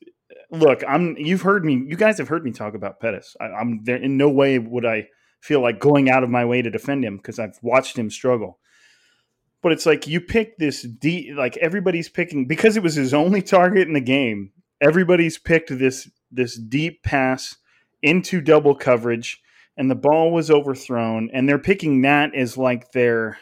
[0.52, 3.36] look, I'm you've heard me, you guys have heard me talk about Pettis.
[3.40, 5.08] I, am there in no way would I
[5.42, 8.60] feel like going out of my way to defend him because I've watched him struggle.
[9.62, 13.42] But it's like you pick this deep, like everybody's picking because it was his only
[13.42, 14.52] target in the game.
[14.82, 17.58] Everybody's picked this this deep pass
[18.02, 19.42] into double coverage,
[19.78, 23.38] and the ball was overthrown, and they're picking that as like their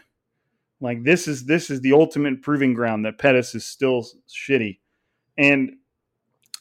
[0.80, 4.80] like this is this is the ultimate proving ground that Pettis is still shitty.
[5.38, 5.78] And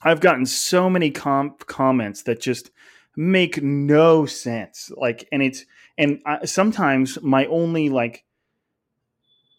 [0.03, 2.71] I've gotten so many com- comments that just
[3.17, 4.91] make no sense.
[4.97, 5.65] Like, and it's
[5.99, 8.25] and I, sometimes my only like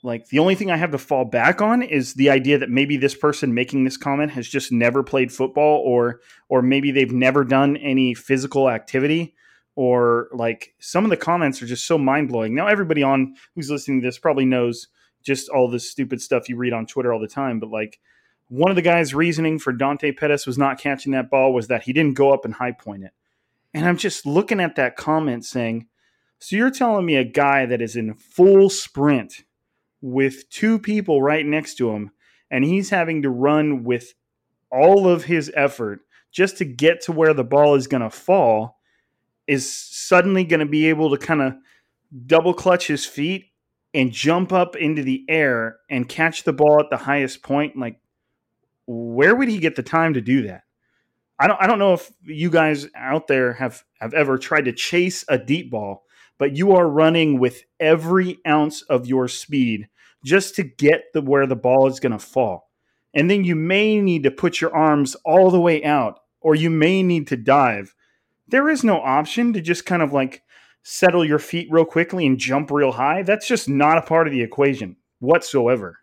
[0.04, 2.98] like the only thing I have to fall back on is the idea that maybe
[2.98, 7.44] this person making this comment has just never played football or or maybe they've never
[7.44, 9.36] done any physical activity
[9.76, 12.54] or like some of the comments are just so mind-blowing.
[12.54, 14.88] Now everybody on who's listening to this probably knows
[15.22, 18.00] just all this stupid stuff you read on Twitter all the time, but like
[18.52, 21.84] one of the guys' reasoning for Dante Pettis was not catching that ball was that
[21.84, 23.14] he didn't go up and high point it.
[23.74, 25.88] And I'm just looking at that comment saying,
[26.38, 29.46] so you're telling me a guy that is in full sprint
[30.02, 32.12] with two people right next to him,
[32.50, 34.16] and he's having to run with
[34.70, 38.82] all of his effort just to get to where the ball is going to fall,
[39.48, 41.54] is suddenly going to be able to kind of
[42.26, 43.46] double clutch his feet
[43.94, 47.78] and jump up into the air and catch the ball at the highest point.
[47.78, 48.01] Like,
[48.92, 50.64] where would he get the time to do that?
[51.40, 54.74] I don't I don't know if you guys out there have have ever tried to
[54.74, 56.04] chase a deep ball,
[56.38, 59.88] but you are running with every ounce of your speed
[60.24, 62.70] just to get the where the ball is going to fall.
[63.14, 66.70] And then you may need to put your arms all the way out or you
[66.70, 67.96] may need to dive.
[68.48, 70.44] There is no option to just kind of like
[70.84, 73.24] settle your feet real quickly and jump real high.
[73.24, 76.01] That's just not a part of the equation whatsoever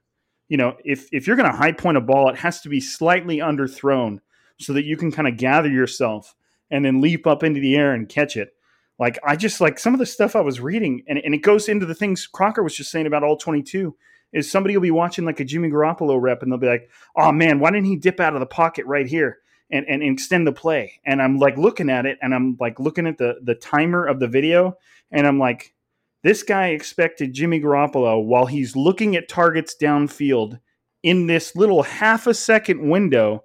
[0.48, 2.80] you know, if if you're going to high point a ball, it has to be
[2.80, 4.18] slightly underthrown
[4.58, 6.34] so that you can kind of gather yourself
[6.70, 8.54] and then leap up into the air and catch it.
[8.98, 11.68] Like I just like some of the stuff I was reading, and, and it goes
[11.68, 13.94] into the things Crocker was just saying about all 22.
[14.30, 17.32] Is somebody will be watching like a Jimmy Garoppolo rep, and they'll be like, "Oh
[17.32, 19.38] man, why didn't he dip out of the pocket right here
[19.70, 22.78] and, and, and extend the play?" And I'm like looking at it, and I'm like
[22.78, 24.76] looking at the the timer of the video,
[25.10, 25.72] and I'm like,
[26.22, 30.60] this guy expected Jimmy Garoppolo, while he's looking at targets downfield
[31.02, 33.44] in this little half a second window,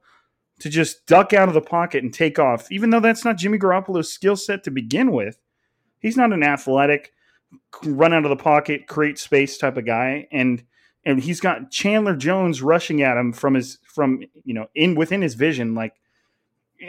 [0.59, 3.57] to just duck out of the pocket and take off, even though that's not Jimmy
[3.57, 5.37] Garoppolo's skill set to begin with.
[5.99, 7.11] He's not an athletic,
[7.83, 10.27] run out of the pocket, create space type of guy.
[10.31, 10.63] And
[11.05, 15.21] and he's got Chandler Jones rushing at him from his from you know in within
[15.21, 15.75] his vision.
[15.75, 15.95] Like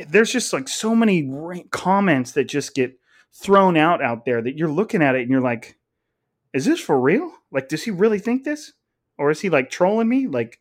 [0.09, 2.99] there's just like so many comments that just get
[3.35, 5.77] thrown out out there that you're looking at it and you're like,
[6.53, 7.33] is this for real?
[7.51, 8.73] Like, does he really think this,
[9.19, 10.27] or is he like trolling me?
[10.27, 10.61] Like,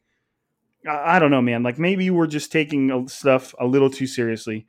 [0.87, 1.63] I, I don't know, man.
[1.63, 4.65] Like maybe you were just taking stuff a little too seriously.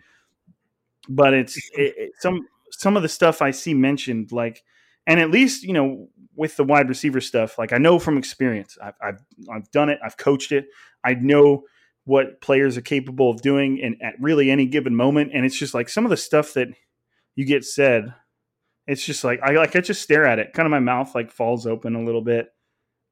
[1.08, 4.62] But it's it, it, some some of the stuff I see mentioned, like,
[5.06, 8.76] and at least you know with the wide receiver stuff, like I know from experience,
[8.82, 9.20] I've, I've,
[9.52, 10.66] I've done it, I've coached it,
[11.04, 11.62] I know
[12.04, 15.30] what players are capable of doing and at really any given moment.
[15.32, 16.68] And it's just like some of the stuff that
[17.37, 18.14] you get said,
[18.87, 21.31] it's just like I like I just stare at it, kind of my mouth like
[21.31, 22.49] falls open a little bit,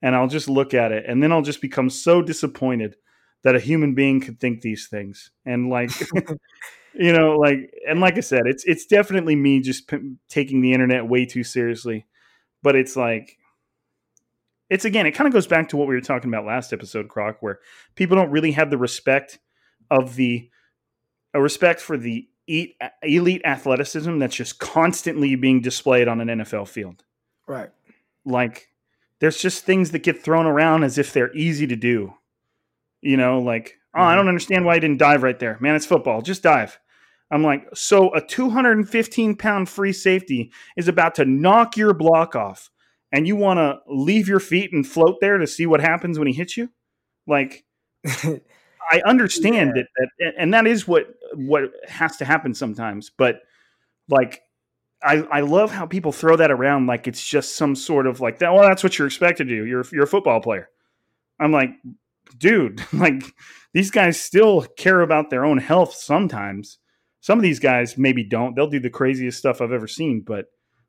[0.03, 2.97] and I'll just look at it, and then I'll just become so disappointed
[3.43, 5.91] that a human being could think these things, and like.
[6.95, 10.73] you know like and like i said it's it's definitely me just p- taking the
[10.75, 12.07] internet way too seriously
[12.63, 13.39] but it's like
[14.69, 17.09] it's again it kind of goes back to what we were talking about last episode
[17.09, 17.61] croc where
[17.95, 19.39] people don't really have the respect
[19.91, 20.51] of the
[21.35, 27.05] a respect for the elite athleticism that's just constantly being displayed on an NFL field.
[27.47, 27.71] Right.
[28.25, 28.69] Like
[29.21, 32.15] there's just things that get thrown around as if they're easy to do.
[33.01, 34.17] You know, like, oh, I mm-hmm.
[34.17, 35.59] don't understand why I didn't dive right there.
[35.61, 36.23] Man, it's football.
[36.23, 36.79] Just dive.
[37.31, 42.71] I'm like, so a 215 pound free safety is about to knock your block off,
[43.11, 46.29] and you want to leave your feet and float there to see what happens when
[46.29, 46.69] he hits you?
[47.27, 47.65] Like,
[48.91, 49.83] I understand yeah.
[49.83, 53.11] it, that, and that is what what has to happen sometimes.
[53.11, 53.41] But
[54.09, 54.43] like,
[55.03, 58.39] I I love how people throw that around like it's just some sort of like
[58.41, 58.53] that.
[58.53, 59.67] Well, that's what you're expected to do.
[59.67, 60.69] You're you're a football player.
[61.39, 61.71] I'm like,
[62.39, 63.23] dude, like
[63.73, 66.79] these guys still care about their own health sometimes
[67.23, 68.55] some of these guys maybe don't.
[68.55, 70.47] They'll do the craziest stuff I've ever seen, but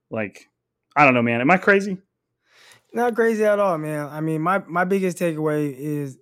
[0.10, 0.50] like,
[0.96, 1.42] I don't know, man.
[1.42, 2.00] Am I crazy?
[2.92, 4.08] Not crazy at all, man.
[4.08, 6.18] I mean, my my biggest takeaway is,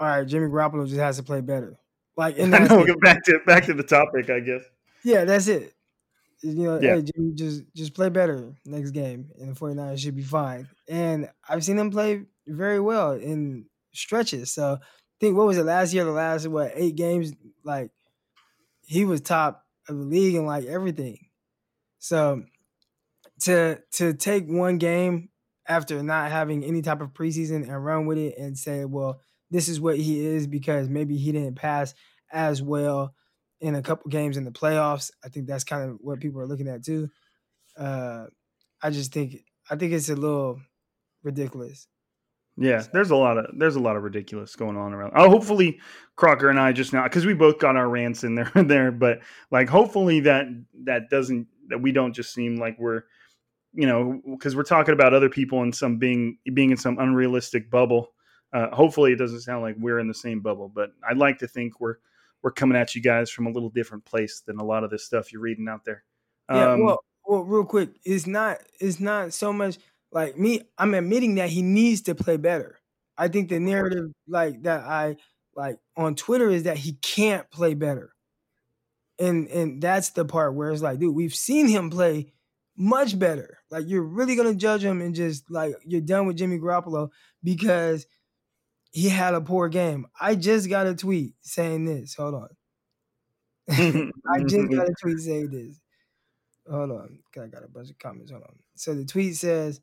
[0.00, 1.78] all right, Jimmy Garoppolo just has to play better.
[2.16, 4.62] Like, in that know, back to back to the topic, I guess.
[5.04, 5.74] Yeah, that's it.
[6.42, 6.96] You know, yeah.
[6.96, 10.68] hey, Jimmy, just just play better next game, and the 49ers should be fine.
[10.88, 14.50] And I've seen him play very well in stretches.
[14.52, 14.86] So, I
[15.20, 16.04] think what was it last year?
[16.04, 17.32] The last what eight games?
[17.62, 17.90] Like
[18.86, 21.18] he was top of the league and like everything.
[21.98, 22.44] So
[23.42, 25.28] to to take one game
[25.68, 29.68] after not having any type of preseason and run with it and say, well, this
[29.68, 31.94] is what he is because maybe he didn't pass
[32.32, 33.14] as well
[33.60, 35.10] in a couple games in the playoffs.
[35.24, 37.08] I think that's kind of what people are looking at too.
[37.76, 38.26] Uh,
[38.82, 40.60] I just think I think it's a little
[41.22, 41.86] ridiculous.
[42.56, 45.12] Yeah, there's a lot of there's a lot of ridiculous going on around.
[45.14, 45.80] Oh, hopefully
[46.16, 49.20] Crocker and I just now because we both got our rants in there there, but
[49.50, 50.46] like hopefully that
[50.84, 53.02] that doesn't that we don't just seem like we're
[53.72, 57.70] you know because we're talking about other people and some being being in some unrealistic
[57.70, 58.12] bubble.
[58.52, 61.48] Uh, hopefully it doesn't sound like we're in the same bubble, but I'd like to
[61.48, 61.96] think we're
[62.42, 65.04] we're coming at you guys from a little different place than a lot of this
[65.04, 66.04] stuff you're reading out there.
[66.48, 69.78] Um, yeah, well, well, real quick, it's not it's not so much
[70.12, 72.78] like me, I'm admitting that he needs to play better.
[73.16, 75.16] I think the narrative like that I
[75.54, 78.12] like on Twitter is that he can't play better.
[79.18, 82.32] And and that's the part where it's like, dude, we've seen him play
[82.76, 83.58] much better.
[83.70, 87.10] Like you're really gonna judge him and just like you're done with Jimmy Garoppolo
[87.44, 88.06] because
[88.90, 90.06] he had a poor game.
[90.20, 92.14] I just got a tweet saying this.
[92.14, 92.48] Hold on.
[93.70, 95.80] I just got a tweet saying this.
[96.68, 97.18] Hold on.
[97.40, 98.30] I got a bunch of comments.
[98.30, 98.56] Hold on.
[98.74, 99.80] So the tweet says,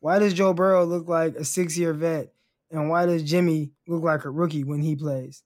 [0.00, 2.32] why does Joe Burrow look like a six year vet?
[2.70, 5.42] And why does Jimmy look like a rookie when he plays?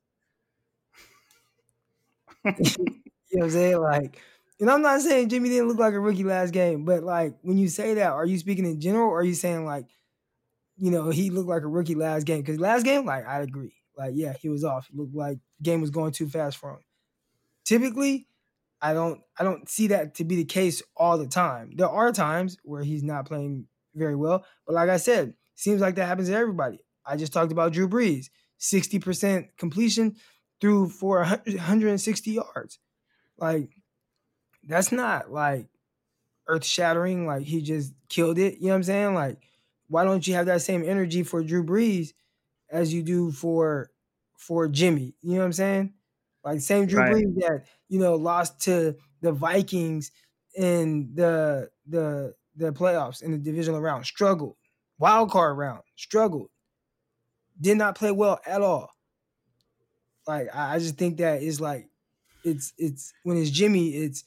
[2.44, 2.94] you know
[3.30, 3.80] what I'm saying?
[3.80, 4.20] Like,
[4.60, 7.58] and I'm not saying Jimmy didn't look like a rookie last game, but like when
[7.58, 9.86] you say that, are you speaking in general or are you saying like,
[10.78, 12.40] you know, he looked like a rookie last game?
[12.40, 13.74] Because last game, like, I agree.
[13.96, 14.88] Like, yeah, he was off.
[14.92, 16.80] Looked like game was going too fast for him.
[17.64, 18.28] Typically,
[18.80, 21.72] I don't I don't see that to be the case all the time.
[21.74, 24.44] There are times where he's not playing very well.
[24.66, 26.78] But like I said, seems like that happens to everybody.
[27.04, 28.26] I just talked about Drew Brees,
[28.60, 30.16] 60% completion
[30.60, 32.78] threw for 160 yards.
[33.38, 33.70] Like,
[34.64, 35.66] that's not like
[36.46, 37.26] earth shattering.
[37.26, 38.58] Like, he just killed it.
[38.58, 39.14] You know what I'm saying?
[39.14, 39.38] Like,
[39.88, 42.12] why don't you have that same energy for Drew Brees
[42.70, 43.90] as you do for
[44.36, 45.14] for Jimmy?
[45.22, 45.94] You know what I'm saying?
[46.44, 47.14] Like, same Drew right.
[47.14, 50.12] Brees that, you know, lost to the Vikings
[50.56, 54.56] in the the the playoffs in the divisional round, struggled.
[54.98, 56.50] Wild card round, struggled.
[57.60, 58.90] Did not play well at all.
[60.26, 61.88] Like I, just think that it's like
[62.44, 64.24] it's it's when it's Jimmy, it's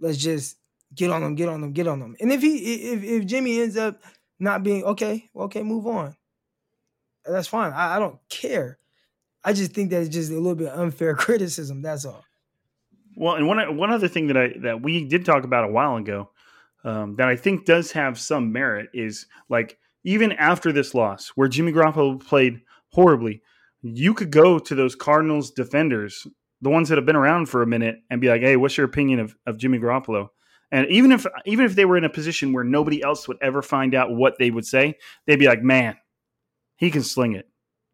[0.00, 0.56] let's just
[0.94, 2.16] get on them, get on them, get on them.
[2.20, 2.56] And if he
[2.92, 4.02] if if Jimmy ends up
[4.38, 6.16] not being okay, okay, move on.
[7.24, 7.72] that's fine.
[7.72, 8.78] I, I don't care.
[9.44, 11.82] I just think that's just a little bit unfair criticism.
[11.82, 12.24] That's all.
[13.16, 15.96] Well, and one one other thing that I that we did talk about a while
[15.96, 16.30] ago
[16.84, 21.48] um, that I think does have some merit is like even after this loss, where
[21.48, 22.60] Jimmy Garoppolo played
[22.90, 23.42] horribly,
[23.82, 26.26] you could go to those Cardinals defenders,
[26.60, 28.86] the ones that have been around for a minute, and be like, "Hey, what's your
[28.86, 30.28] opinion of, of Jimmy Garoppolo?"
[30.72, 33.62] And even if even if they were in a position where nobody else would ever
[33.62, 35.96] find out what they would say, they'd be like, "Man,
[36.76, 37.48] he can sling it."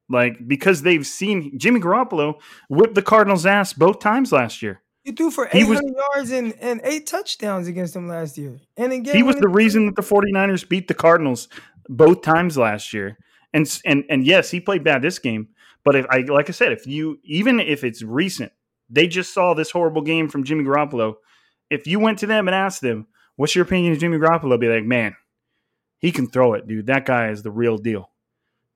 [0.09, 4.83] Like because they've seen Jimmy Garoppolo whip the Cardinals' ass both times last year.
[5.05, 8.61] He threw for 800 was, yards and, and eight touchdowns against them last year.
[8.77, 11.49] And again, he was the reason that the 49ers beat the Cardinals
[11.89, 13.19] both times last year.
[13.53, 15.49] And and and yes, he played bad this game.
[15.85, 18.53] But if I like I said, if you even if it's recent,
[18.89, 21.15] they just saw this horrible game from Jimmy Garoppolo.
[21.71, 23.07] If you went to them and asked them,
[23.37, 25.15] "What's your opinion of Jimmy Garoppolo?" Be like, "Man,
[25.99, 26.87] he can throw it, dude.
[26.87, 28.11] That guy is the real deal."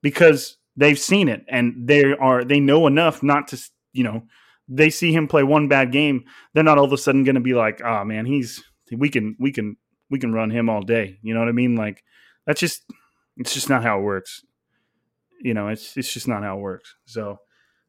[0.02, 3.58] Because they've seen it and they are they know enough not to
[3.92, 4.24] you know
[4.68, 7.40] they see him play one bad game, they're not all of a sudden going to
[7.40, 9.76] be like, "Oh man, he's we can we can
[10.10, 11.76] we can run him all day." You know what I mean?
[11.76, 12.02] Like
[12.46, 12.82] that's just
[13.36, 14.42] it's just not how it works.
[15.42, 16.94] You know, it's it's just not how it works.
[17.04, 17.38] So,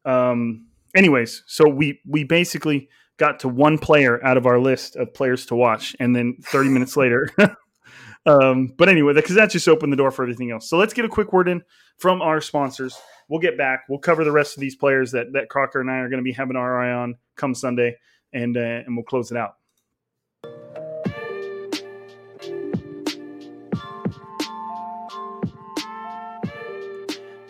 [0.04, 2.88] um, anyways, so we we basically
[3.18, 6.68] got to one player out of our list of players to watch, and then 30
[6.70, 7.30] minutes later.
[8.26, 10.68] um, but anyway, because that just opened the door for everything else.
[10.68, 11.62] So let's get a quick word in
[11.98, 12.98] from our sponsors
[13.28, 13.84] we'll get back.
[13.88, 16.24] We'll cover the rest of these players that that Crocker and I are going to
[16.24, 17.96] be having our eye on come Sunday,
[18.32, 19.56] and uh, and we'll close it out.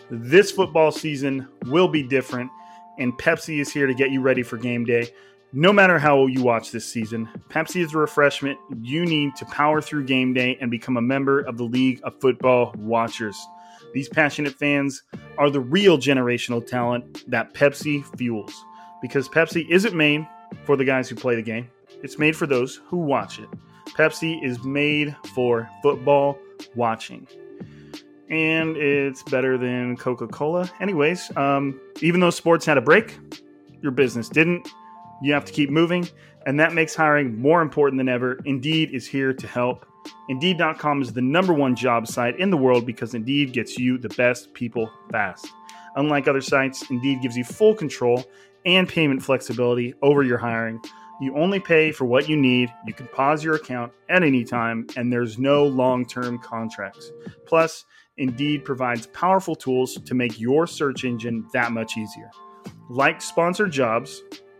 [0.09, 2.49] This football season will be different,
[2.97, 5.09] and Pepsi is here to get you ready for game day.
[5.53, 9.81] No matter how you watch this season, Pepsi is the refreshment you need to power
[9.81, 13.39] through game day and become a member of the League of Football Watchers.
[13.93, 15.03] These passionate fans
[15.37, 18.53] are the real generational talent that Pepsi fuels.
[19.01, 20.27] Because Pepsi isn't made
[20.65, 21.69] for the guys who play the game,
[22.03, 23.47] it's made for those who watch it.
[23.97, 26.37] Pepsi is made for football
[26.75, 27.25] watching.
[28.29, 30.69] And it's better than Coca Cola.
[30.81, 33.17] Anyways, um, even though sports had a break,
[33.81, 34.67] your business didn't.
[35.21, 36.07] You have to keep moving,
[36.45, 38.39] and that makes hiring more important than ever.
[38.45, 39.85] Indeed is here to help.
[40.29, 44.09] Indeed.com is the number one job site in the world because Indeed gets you the
[44.09, 45.47] best people fast.
[45.95, 48.23] Unlike other sites, Indeed gives you full control
[48.65, 50.79] and payment flexibility over your hiring.
[51.19, 52.71] You only pay for what you need.
[52.85, 57.11] You can pause your account at any time, and there's no long term contracts.
[57.45, 57.85] Plus,
[58.17, 62.29] Indeed provides powerful tools to make your search engine that much easier.
[62.89, 64.21] Like sponsored jobs,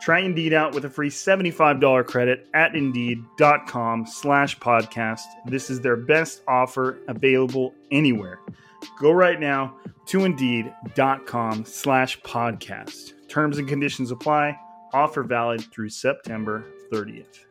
[0.00, 5.24] Try Indeed out with a free $75 credit at Indeed.com slash podcast.
[5.46, 8.40] This is their best offer available anywhere.
[9.00, 9.76] Go right now
[10.06, 13.14] to Indeed.com slash podcast.
[13.28, 14.56] Terms and conditions apply.
[14.92, 17.44] Offer valid through September 30th.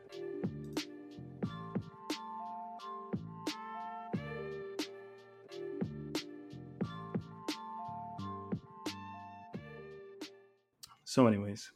[11.03, 11.71] So, anyways,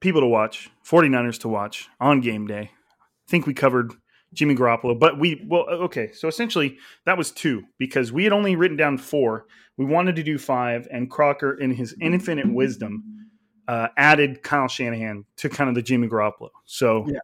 [0.00, 2.70] people to watch, 49ers to watch on game day.
[2.72, 3.94] I think we covered
[4.32, 6.12] Jimmy Garoppolo, but we well okay.
[6.12, 9.46] So essentially, that was two because we had only written down four.
[9.76, 13.28] We wanted to do five, and Crocker, in his infinite wisdom,
[13.66, 16.50] uh, added Kyle Shanahan to kind of the Jimmy Garoppolo.
[16.64, 17.20] So yeah.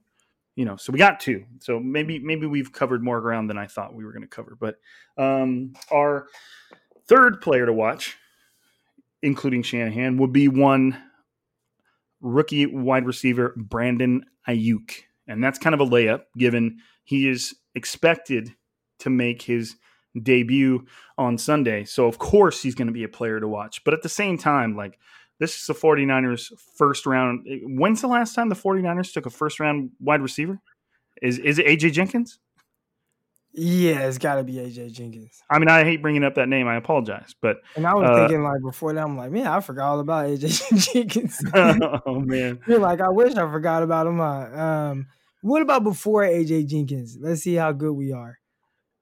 [0.57, 1.45] you know, so we got two.
[1.61, 4.57] So maybe maybe we've covered more ground than I thought we were going to cover.
[4.59, 4.77] But
[5.17, 6.27] um, our
[7.09, 8.17] third player to watch,
[9.23, 11.01] including Shanahan, would be one
[12.21, 14.93] rookie wide receiver Brandon Aiyuk.
[15.29, 18.55] And that's kind of a layup given he is expected
[19.01, 19.77] to make his
[20.23, 20.87] debut
[21.19, 21.85] on Sunday.
[21.85, 23.85] So, of course, he's going to be a player to watch.
[23.85, 24.99] But at the same time, like,
[25.39, 27.47] this is the 49ers first round.
[27.65, 30.61] When's the last time the 49ers took a first round wide receiver?
[31.23, 32.39] Is is it AJ Jenkins?
[33.59, 35.43] Yeah, it's got to be AJ Jenkins.
[35.49, 36.69] I mean, I hate bringing up that name.
[36.69, 39.61] I apologize, but and I was uh, thinking like before that, I'm like, man, I
[39.61, 41.43] forgot all about AJ Jenkins.
[41.55, 44.21] oh man, you're like, I wish I forgot about him.
[44.21, 45.07] Um,
[45.41, 47.17] what about before AJ Jenkins?
[47.19, 48.39] Let's see how good we are.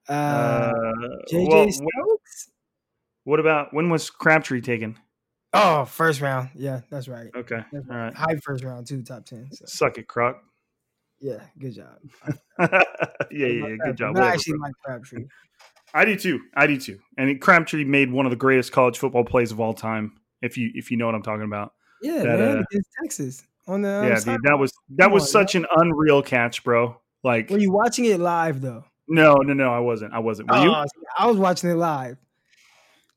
[0.07, 0.71] Uh, uh
[1.29, 2.49] JJ well, Stokes.
[3.25, 4.97] What about when was Crabtree taken?
[5.51, 6.51] Oh, first round.
[6.55, 7.27] Yeah, that's right.
[7.35, 7.59] Okay.
[7.73, 8.13] That's All right.
[8.13, 9.49] High first round too, top ten.
[9.51, 10.41] So Suck it, Croc.
[11.19, 11.97] Yeah, good job.
[12.59, 12.67] yeah,
[13.31, 13.75] yeah, yeah.
[13.85, 14.17] Good job.
[14.17, 15.25] I actually like Crabtree.
[15.93, 16.41] I do too.
[16.55, 16.99] I do too.
[17.17, 20.17] And Crabtree made one of the greatest college football plays of all time.
[20.41, 21.73] If you if you know what I'm talking about.
[22.01, 25.13] Yeah, That, man, uh, against Texas on the um, yeah, dude, that was that Come
[25.13, 26.99] was on, such an unreal catch, bro.
[27.23, 28.83] Like, Were you watching it live though?
[29.07, 30.13] no, no, no, I wasn't.
[30.13, 30.51] I wasn't.
[30.51, 30.69] Were you?
[30.69, 30.85] Oh,
[31.17, 32.17] I was watching it live,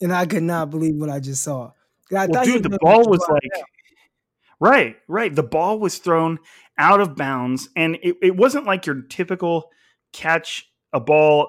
[0.00, 1.72] and I could not believe what I just saw.
[2.10, 3.64] I well, thought dude, the ball was like,
[4.60, 5.34] right, right.
[5.34, 6.38] The ball was thrown
[6.78, 9.70] out of bounds, and it, it wasn't like your typical
[10.12, 11.48] catch a ball.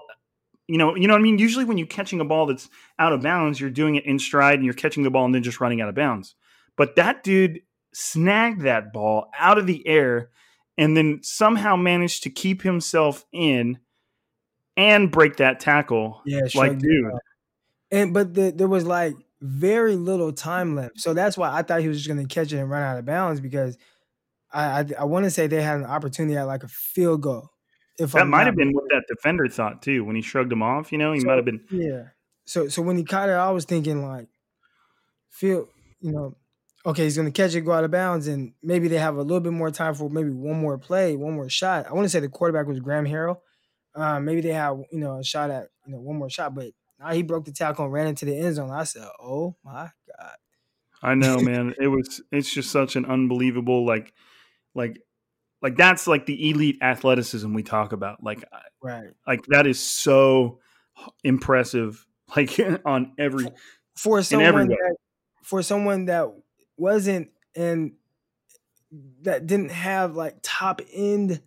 [0.67, 1.39] You know, you know what I mean.
[1.39, 4.55] Usually, when you're catching a ball that's out of bounds, you're doing it in stride,
[4.55, 6.35] and you're catching the ball and then just running out of bounds.
[6.75, 7.61] But that dude
[7.93, 10.29] snagged that ball out of the air,
[10.77, 13.79] and then somehow managed to keep himself in
[14.77, 16.21] and break that tackle.
[16.25, 17.11] yeah, like, dude.
[17.91, 21.81] And but the, there was like very little time left, so that's why I thought
[21.81, 23.77] he was just going to catch it and run out of bounds because
[24.51, 27.49] I I, I want to say they had an opportunity at like a field goal.
[27.97, 30.63] If that I'm might have been what that defender thought too when he shrugged him
[30.63, 30.91] off.
[30.91, 31.61] You know, he So- might have been.
[31.69, 32.03] Yeah.
[32.45, 34.27] So so when he caught it, I was thinking like,
[35.29, 35.67] feel
[35.99, 36.35] you know,
[36.85, 39.39] okay, he's gonna catch it, go out of bounds, and maybe they have a little
[39.41, 41.87] bit more time for maybe one more play, one more shot.
[41.87, 43.39] I want to say the quarterback was Graham Harrell.
[43.95, 46.67] Um, maybe they have you know a shot at you know one more shot, but
[46.99, 48.71] now he broke the tackle and ran into the end zone.
[48.71, 50.35] I said, oh my god.
[51.01, 51.75] I know, man.
[51.79, 52.21] It was.
[52.31, 54.11] It's just such an unbelievable, like,
[54.75, 55.01] like,
[55.61, 58.23] like that's like the elite athleticism we talk about.
[58.23, 58.43] Like,
[58.81, 59.09] Right.
[59.27, 60.59] like that is so
[61.23, 62.05] impressive.
[62.35, 63.47] Like on every.
[63.95, 64.95] For someone that
[65.41, 66.27] for someone that
[66.77, 67.93] wasn't and
[69.23, 71.41] that didn't have like top end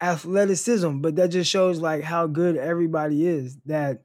[0.00, 4.02] athleticism, but that just shows like how good everybody is that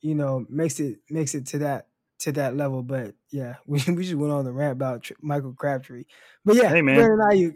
[0.00, 1.88] you know makes it makes it to that
[2.20, 2.82] to that level.
[2.82, 6.04] But yeah, we, we just went on the rant about Michael Crabtree.
[6.44, 6.98] But yeah, Hey, man.
[6.98, 7.54] Aiyuk.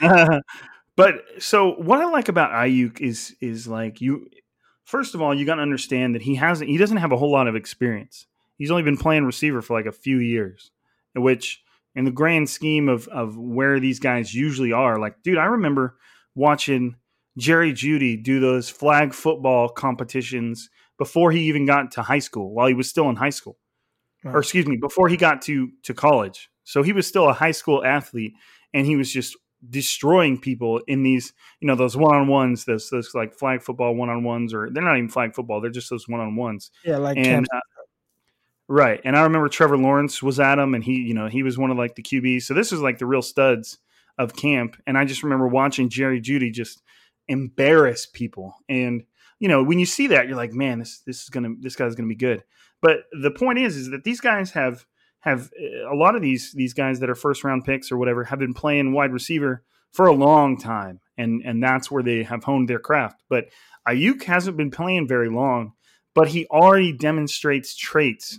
[0.96, 4.28] but so what I like about Aiyuk is is like you.
[4.84, 6.70] First of all, you got to understand that he hasn't.
[6.70, 8.26] He doesn't have a whole lot of experience.
[8.56, 10.70] He's only been playing receiver for like a few years,
[11.14, 11.62] which
[11.94, 15.96] in the grand scheme of of where these guys usually are, like dude, I remember
[16.34, 16.96] watching
[17.36, 22.66] Jerry Jeudy do those flag football competitions before he even got to high school, while
[22.66, 23.58] he was still in high school
[24.24, 26.50] or excuse me, before he got to to college.
[26.64, 28.34] So he was still a high school athlete,
[28.74, 29.36] and he was just
[29.68, 33.94] destroying people in these, you know, those one on ones, those those like flag football
[33.94, 36.70] one on ones, or they're not even flag football; they're just those one on ones.
[36.84, 37.60] yeah, like And uh,
[38.68, 41.58] right, and I remember Trevor Lawrence was at him, and he, you know, he was
[41.58, 42.42] one of like the QBs.
[42.42, 43.78] So this was like the real studs
[44.18, 46.82] of camp, and I just remember watching Jerry Jeudy just
[47.28, 49.04] embarrass people, and
[49.40, 51.94] you know, when you see that, you're like, man, this this is gonna this guy's
[51.94, 52.42] gonna be good.
[52.80, 54.86] But the point is, is that these guys have
[55.20, 55.50] have
[55.90, 58.54] a lot of these these guys that are first round picks or whatever have been
[58.54, 62.78] playing wide receiver for a long time, and and that's where they have honed their
[62.78, 63.22] craft.
[63.28, 63.46] But
[63.86, 65.72] Aiyuk hasn't been playing very long,
[66.14, 68.38] but he already demonstrates traits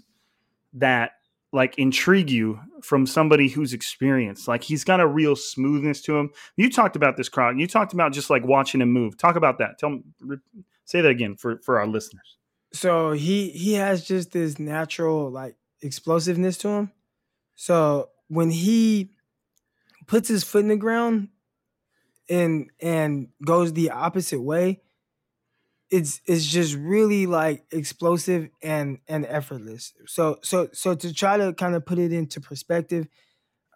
[0.73, 1.11] that
[1.51, 4.47] like intrigue you from somebody who's experienced.
[4.47, 6.29] Like he's got a real smoothness to him.
[6.55, 7.59] You talked about this, crowd.
[7.59, 9.17] You talked about just like watching him move.
[9.17, 9.79] Talk about that.
[9.79, 10.03] Tell me,
[10.85, 12.38] say that again for for our listeners.
[12.74, 16.91] So he he has just this natural like explosiveness to him.
[17.55, 19.11] So when he
[20.07, 21.30] puts his foot in the ground
[22.30, 24.82] and and goes the opposite way,
[25.89, 29.93] it's it's just really like explosive and and effortless.
[30.05, 33.07] So so so to try to kind of put it into perspective,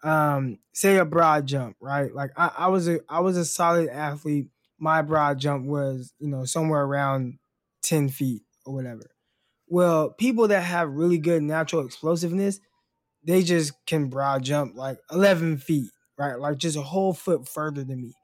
[0.04, 2.14] um, say a broad jump, right?
[2.14, 4.48] Like I, I was a I was a solid athlete.
[4.78, 7.38] My broad jump was, you know, somewhere around
[7.82, 9.10] 10 feet or whatever.
[9.66, 12.60] Well, people that have really good natural explosiveness,
[13.26, 16.38] they just can broad jump like 11 feet, right?
[16.38, 18.14] Like just a whole foot further than me.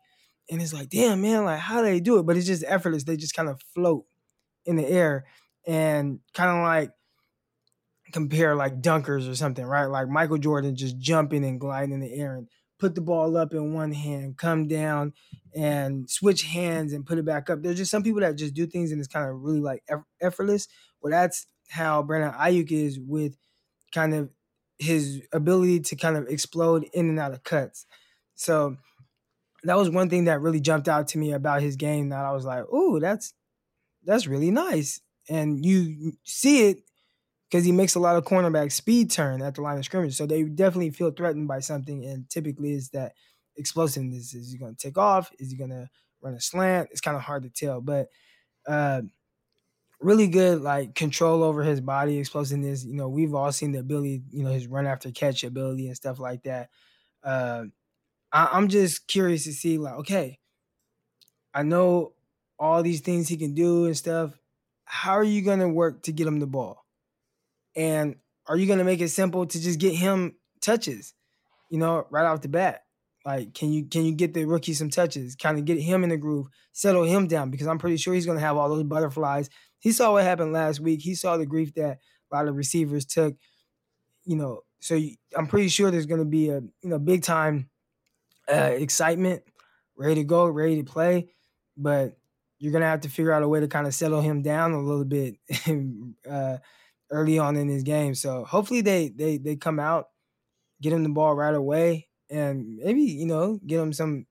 [0.50, 2.26] And it's like, damn, man, like how do they do it?
[2.26, 3.04] But it's just effortless.
[3.04, 4.04] They just kind of float
[4.66, 5.24] in the air
[5.66, 6.90] and kind of like
[8.12, 9.86] compare like dunkers or something, right?
[9.86, 12.48] Like Michael Jordan just jumping and gliding in the air and
[12.80, 15.12] put the ball up in one hand, come down
[15.54, 17.62] and switch hands and put it back up.
[17.62, 19.84] There's just some people that just do things and it's kind of really like
[20.20, 20.66] effortless.
[21.00, 23.36] Well, that's how Brandon Aiyuk is with
[23.92, 24.30] kind of
[24.78, 27.86] his ability to kind of explode in and out of cuts.
[28.34, 28.76] So
[29.64, 32.32] that was one thing that really jumped out to me about his game that I
[32.32, 33.34] was like, "Ooh, that's
[34.04, 36.82] that's really nice." And you see it
[37.50, 40.14] because he makes a lot of cornerback speed turn at the line of scrimmage.
[40.14, 42.04] So they definitely feel threatened by something.
[42.04, 43.12] And typically is that
[43.56, 44.34] explosiveness.
[44.34, 45.32] Is he going to take off?
[45.38, 45.88] Is he going to
[46.22, 46.90] run a slant?
[46.92, 47.80] It's kind of hard to tell.
[47.80, 48.08] But
[48.68, 49.02] uh,
[50.00, 52.84] really good like control over his body, explosiveness.
[52.84, 55.96] You know, we've all seen the ability, you know, his run after catch ability and
[55.96, 56.70] stuff like that.
[57.24, 57.64] Uh,
[58.32, 60.38] I, am just curious to see, like, okay,
[61.52, 62.12] I know
[62.58, 64.38] all these things he can do and stuff.
[64.84, 66.79] How are you gonna work to get him the ball?
[67.76, 68.16] And
[68.46, 71.14] are you gonna make it simple to just get him touches?
[71.70, 72.82] You know, right off the bat.
[73.24, 75.36] Like, can you can you get the rookie some touches?
[75.36, 78.26] Kind of get him in the groove, settle him down because I'm pretty sure he's
[78.26, 79.50] gonna have all those butterflies.
[79.78, 81.00] He saw what happened last week.
[81.00, 81.98] He saw the grief that
[82.32, 83.36] a lot of receivers took.
[84.24, 84.98] You know, so
[85.36, 87.68] I'm pretty sure there's gonna be a you know big time
[88.50, 89.42] uh, excitement,
[89.96, 91.28] ready to go, ready to play.
[91.76, 92.16] But
[92.58, 94.80] you're gonna have to figure out a way to kind of settle him down a
[94.80, 95.36] little bit
[96.30, 96.56] uh,
[97.10, 98.14] early on in his game.
[98.14, 100.08] So hopefully they they they come out,
[100.82, 104.26] get him the ball right away, and maybe you know get him some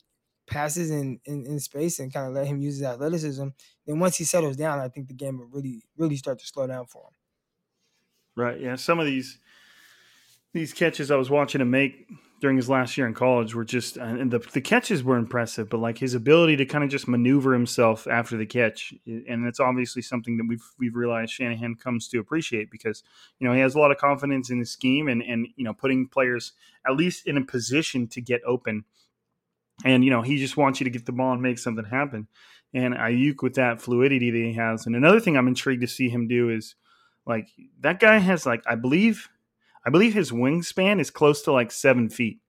[0.47, 3.49] passes in, in, in space and kind of let him use his athleticism.
[3.85, 6.67] Then once he settles down, I think the game will really really start to slow
[6.67, 7.13] down for him.
[8.35, 8.59] Right.
[8.59, 8.75] Yeah.
[8.75, 9.39] Some of these
[10.53, 12.07] these catches I was watching him make
[12.39, 15.69] during his last year in college were just uh, and the the catches were impressive,
[15.69, 19.59] but like his ability to kind of just maneuver himself after the catch, and that's
[19.59, 23.03] obviously something that we've we've realized Shanahan comes to appreciate because
[23.39, 25.73] you know he has a lot of confidence in his scheme and and you know
[25.73, 26.53] putting players
[26.87, 28.85] at least in a position to get open,
[29.83, 32.27] and you know he just wants you to get the ball and make something happen,
[32.73, 36.09] and Aiyuk with that fluidity that he has, and another thing I'm intrigued to see
[36.09, 36.75] him do is
[37.25, 37.49] like
[37.81, 39.29] that guy has like I believe
[39.85, 42.39] I believe his wingspan is close to like seven feet.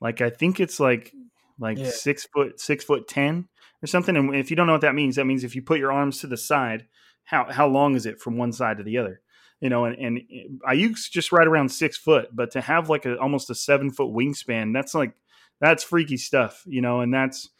[0.00, 1.12] Like I think it's like
[1.58, 1.90] like yeah.
[1.90, 3.48] six foot six foot ten
[3.82, 4.16] or something.
[4.16, 6.20] And if you don't know what that means, that means if you put your arms
[6.20, 6.86] to the side,
[7.24, 9.20] how how long is it from one side to the other?
[9.60, 10.20] You know, and, and
[10.66, 14.08] Aiyuk's just right around six foot, but to have like a almost a seven foot
[14.08, 15.12] wingspan, that's like
[15.60, 17.50] that's freaky stuff, you know, and that's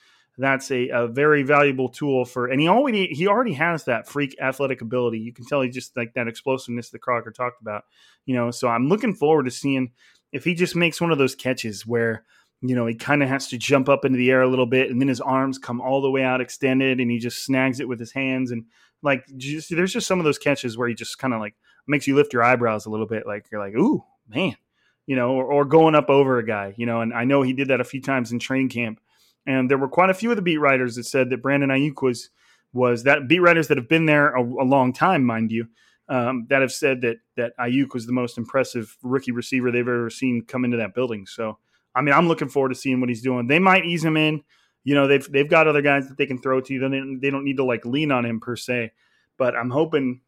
[0.40, 4.36] that's a, a very valuable tool for and he already he already has that freak
[4.40, 5.18] athletic ability.
[5.18, 7.84] You can tell he just like that explosiveness that crocker talked about
[8.26, 9.90] you know so i'm looking forward to seeing
[10.32, 12.24] if he just makes one of those catches where
[12.62, 14.90] you know he kind of has to jump up into the air a little bit
[14.90, 17.88] and then his arms come all the way out extended and he just snags it
[17.88, 18.64] with his hands and
[19.02, 21.54] like just, there's just some of those catches where he just kind of like
[21.88, 24.54] makes you lift your eyebrows a little bit like you're like ooh man
[25.06, 27.52] you know or, or going up over a guy you know and i know he
[27.52, 29.00] did that a few times in training camp
[29.46, 32.02] and there were quite a few of the beat writers that said that Brandon Aiyuk
[32.02, 32.30] was
[32.72, 35.66] was that beat writers that have been there a, a long time, mind you,
[36.08, 40.10] um, that have said that that Aiyuk was the most impressive rookie receiver they've ever
[40.10, 41.26] seen come into that building.
[41.26, 41.58] So,
[41.94, 43.48] I mean, I'm looking forward to seeing what he's doing.
[43.48, 44.42] They might ease him in.
[44.84, 46.78] You know, they've they've got other guys that they can throw to.
[46.78, 48.92] Then they don't need to like lean on him per se.
[49.36, 50.20] But I'm hoping,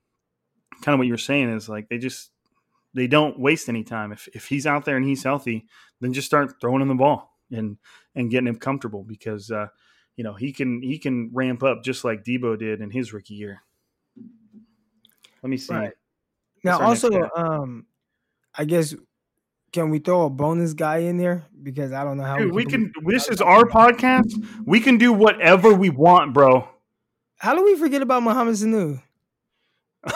[0.82, 2.30] kind of what you're saying is like they just
[2.94, 4.12] they don't waste any time.
[4.12, 5.66] If if he's out there and he's healthy,
[6.00, 7.78] then just start throwing him the ball and
[8.14, 9.68] and getting him comfortable because uh,
[10.16, 13.34] you know he can he can ramp up just like Deebo did in his rookie
[13.34, 13.62] year.
[15.42, 15.74] Let me see.
[15.74, 15.92] Right.
[16.64, 17.86] Now, also, um,
[18.54, 18.94] I guess
[19.72, 22.64] can we throw a bonus guy in there because I don't know how Dude, we,
[22.64, 22.82] can.
[22.82, 24.32] We can this is our podcast.
[24.64, 26.68] We can do whatever we want, bro.
[27.38, 29.02] How do we forget about Mohamed Sanu?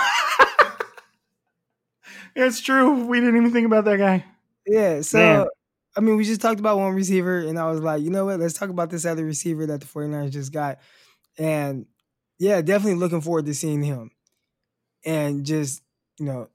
[2.36, 3.06] it's true.
[3.06, 4.24] We didn't even think about that guy.
[4.66, 5.00] Yeah.
[5.00, 5.46] So Man.
[5.96, 8.38] I mean, we just talked about one receiver, and I was like, you know what?
[8.38, 10.78] Let's talk about this other receiver that the 49ers just got.
[11.38, 11.86] And
[12.38, 14.10] yeah, definitely looking forward to seeing him.
[15.04, 15.82] And just,
[16.18, 16.48] you know,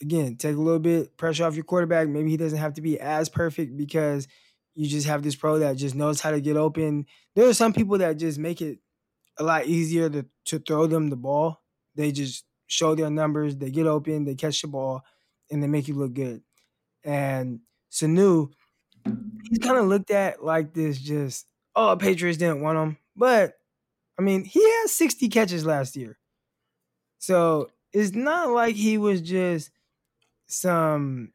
[0.00, 2.08] again, take a little bit pressure off your quarterback.
[2.08, 4.28] Maybe he doesn't have to be as perfect because
[4.74, 7.06] you just have this pro that just knows how to get open.
[7.34, 8.78] There are some people that just make it
[9.38, 11.62] a lot easier to, to throw them the ball.
[11.96, 15.02] They just show their numbers, they get open, they catch the ball,
[15.50, 16.42] and they make you look good.
[17.02, 17.60] And
[17.90, 18.50] Sanu,
[19.04, 22.96] he's kind of looked at like this just, oh, Patriots didn't want him.
[23.16, 23.54] But
[24.18, 26.18] I mean, he had 60 catches last year.
[27.18, 29.70] So it's not like he was just
[30.46, 31.32] some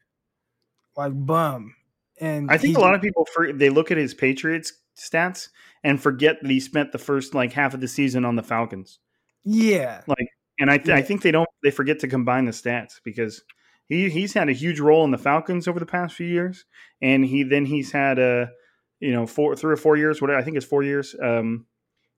[0.96, 1.74] like bum.
[2.20, 5.48] And I think a lot of people for they look at his Patriots stats
[5.82, 9.00] and forget that he spent the first like half of the season on the Falcons.
[9.44, 10.02] Yeah.
[10.06, 10.96] Like and I th- yeah.
[10.96, 13.42] I think they don't they forget to combine the stats because
[13.88, 16.64] he he's had a huge role in the Falcons over the past few years,
[17.02, 18.50] and he then he's had a
[19.00, 21.14] you know four three or four years, what I think it's four years.
[21.22, 21.66] Um,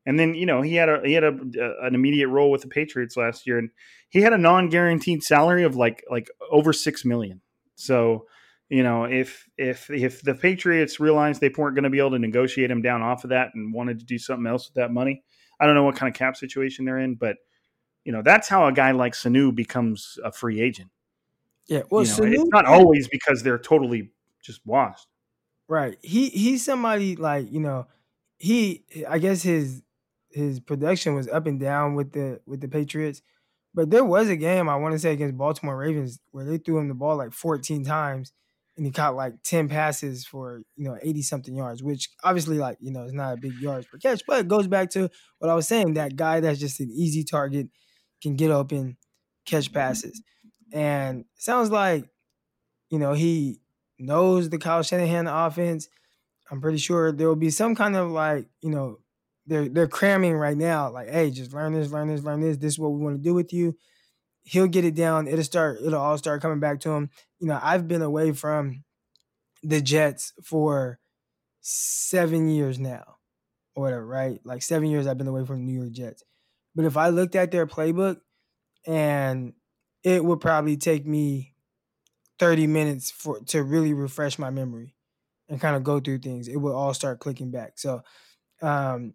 [0.07, 2.63] and then you know he had a he had a, a, an immediate role with
[2.63, 3.71] the Patriots last year, and
[4.09, 7.41] he had a non guaranteed salary of like like over six million.
[7.75, 8.27] So
[8.69, 12.19] you know if if if the Patriots realized they weren't going to be able to
[12.21, 15.25] negotiate him down off of that and wanted to do something else with that money,
[15.59, 17.37] I don't know what kind of cap situation they're in, but
[18.05, 20.91] you know that's how a guy like Sanu becomes a free agent.
[21.69, 24.11] Yeah, well, you know, it's not always because they're totally
[24.43, 25.09] just washed.
[25.69, 25.99] Right.
[26.03, 27.87] He he's somebody like you know,
[28.39, 29.83] he I guess his
[30.31, 33.23] his production was up and down with the with the Patriots,
[33.75, 36.79] But there was a game I want to say against Baltimore Ravens where they threw
[36.79, 38.33] him the ball like 14 times
[38.77, 42.77] and he caught like 10 passes for, you know, 80 something yards, which obviously like,
[42.81, 45.51] you know, is not a big yards per catch, but it goes back to what
[45.51, 47.69] I was saying, that guy that's just an easy target
[48.23, 48.99] can get open,
[49.47, 49.75] catch mm-hmm.
[49.75, 50.23] passes.
[50.77, 52.07] And sounds like,
[52.91, 53.61] you know, he
[53.99, 55.89] knows the Kyle Shanahan offense.
[56.51, 58.99] I'm pretty sure there will be some kind of like, you know,
[59.47, 62.59] they're they're cramming right now, like, hey, just learn this, learn this, learn this.
[62.59, 63.75] This is what we want to do with you.
[64.43, 65.29] He'll get it down.
[65.29, 67.09] It'll start, it'll all start coming back to him.
[67.39, 68.85] You know, I've been away from
[69.63, 70.99] the Jets for
[71.63, 73.17] seven years now,
[73.75, 74.41] or whatever, right?
[74.45, 76.23] Like seven years I've been away from the New York Jets.
[76.75, 78.19] But if I looked at their playbook
[78.87, 79.55] and
[80.07, 81.53] it would probably take me
[82.39, 84.95] 30 minutes for to really refresh my memory
[85.49, 87.77] and kind of go through things, it will all start clicking back.
[87.77, 88.03] So
[88.63, 89.15] um,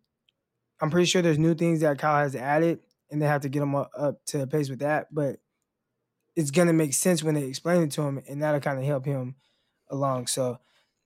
[0.82, 3.64] I'm pretty sure there's new things that Kyle has added, and they have to get
[3.64, 5.14] up, up to pace with that.
[5.14, 5.38] But
[6.36, 9.06] it's gonna make sense when they explain it to him, and that'll kind of help
[9.06, 9.36] him
[9.90, 10.28] along.
[10.28, 10.60] So,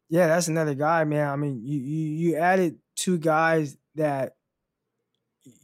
[0.09, 1.29] yeah, that's another guy, man.
[1.29, 4.36] I mean, you you, you added two guys that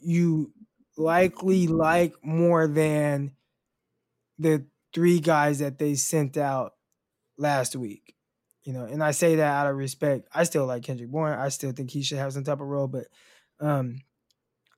[0.01, 0.51] you
[0.97, 3.31] likely like more than
[4.41, 6.73] the three guys that they sent out
[7.37, 8.15] last week.
[8.63, 10.27] You know, and I say that out of respect.
[10.33, 11.37] I still like Kendrick Bourne.
[11.37, 13.07] I still think he should have some type of role, but
[13.59, 14.01] um,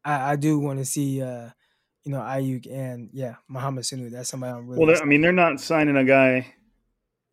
[0.06, 1.50] I, I do want to see uh,
[2.04, 4.12] you know, Aiyuk and yeah, Mohamed Sanu.
[4.12, 4.86] That's somebody I'm really.
[4.86, 6.54] Well, I mean, they're not signing a guy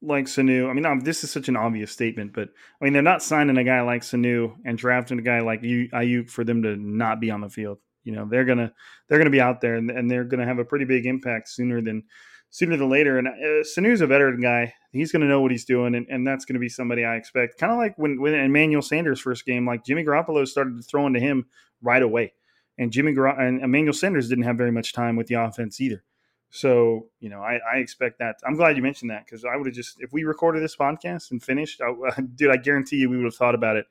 [0.01, 0.71] like Sanu.
[0.71, 2.49] I mean, this is such an obvious statement, but
[2.81, 6.31] I mean, they're not signing a guy like Sanu and drafting a guy like Aiyuk
[6.31, 7.79] for them to not be on the field.
[8.05, 8.73] You know, they're gonna
[9.09, 11.81] they're gonna be out there and, and they're gonna have a pretty big impact sooner
[11.81, 12.05] than
[12.51, 13.19] sooner than later.
[13.19, 14.75] And uh, Sanu's a veteran guy.
[14.93, 17.15] He's going to know what he's doing, and, and that's going to be somebody I
[17.15, 17.59] expect.
[17.59, 21.21] Kind of like when when Emmanuel Sanders' first game, like Jimmy Garoppolo started throwing to
[21.21, 21.47] him
[21.81, 22.33] right away,
[22.77, 26.03] and Jimmy Gar- and Emmanuel Sanders didn't have very much time with the offense either.
[26.51, 28.37] So you know, I, I expect that.
[28.45, 31.31] I'm glad you mentioned that because I would have just if we recorded this podcast
[31.31, 33.87] and finished, I, dude, I guarantee you we would have thought about it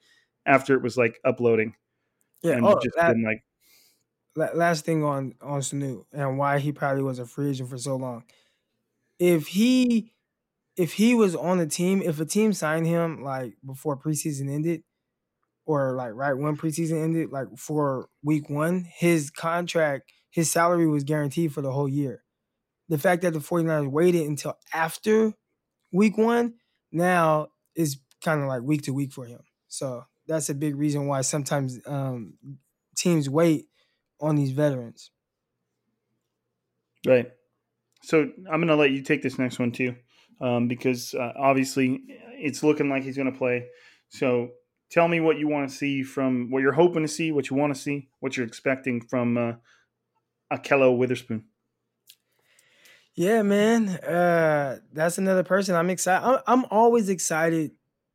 [0.46, 1.76] after it was like uploading.
[2.44, 3.44] Yeah, and oh, just that, been like.
[4.36, 7.96] Last thing on on Sanu and why he probably was a free agent for so
[7.98, 8.24] long
[9.20, 10.14] if he
[10.78, 14.84] if he was on the team, if a team signed him like before preseason ended,
[15.66, 21.04] or like right when preseason ended, like for week one, his contract, his salary was
[21.04, 22.24] guaranteed for the whole year.
[22.90, 25.34] The fact that the 49ers waited until after
[25.92, 26.56] week one
[26.92, 29.42] now is kind of like week to week for him.
[29.68, 32.36] So that's a big reason why sometimes um,
[32.96, 33.68] teams wait
[34.22, 35.12] on these veterans.
[37.06, 37.32] Right.
[38.04, 39.96] So I'm going to let you take this next one too,
[40.42, 42.02] um, because uh, obviously
[42.38, 43.68] it's looking like he's going to play.
[44.10, 44.50] So
[44.90, 47.56] tell me what you want to see from what you're hoping to see, what you
[47.56, 49.54] want to see, what you're expecting from uh,
[50.52, 51.46] Ahkello Witherspoon.
[53.16, 56.26] Yeah, man, uh, that's another person I'm excited.
[56.26, 57.72] I'm, I'm always excited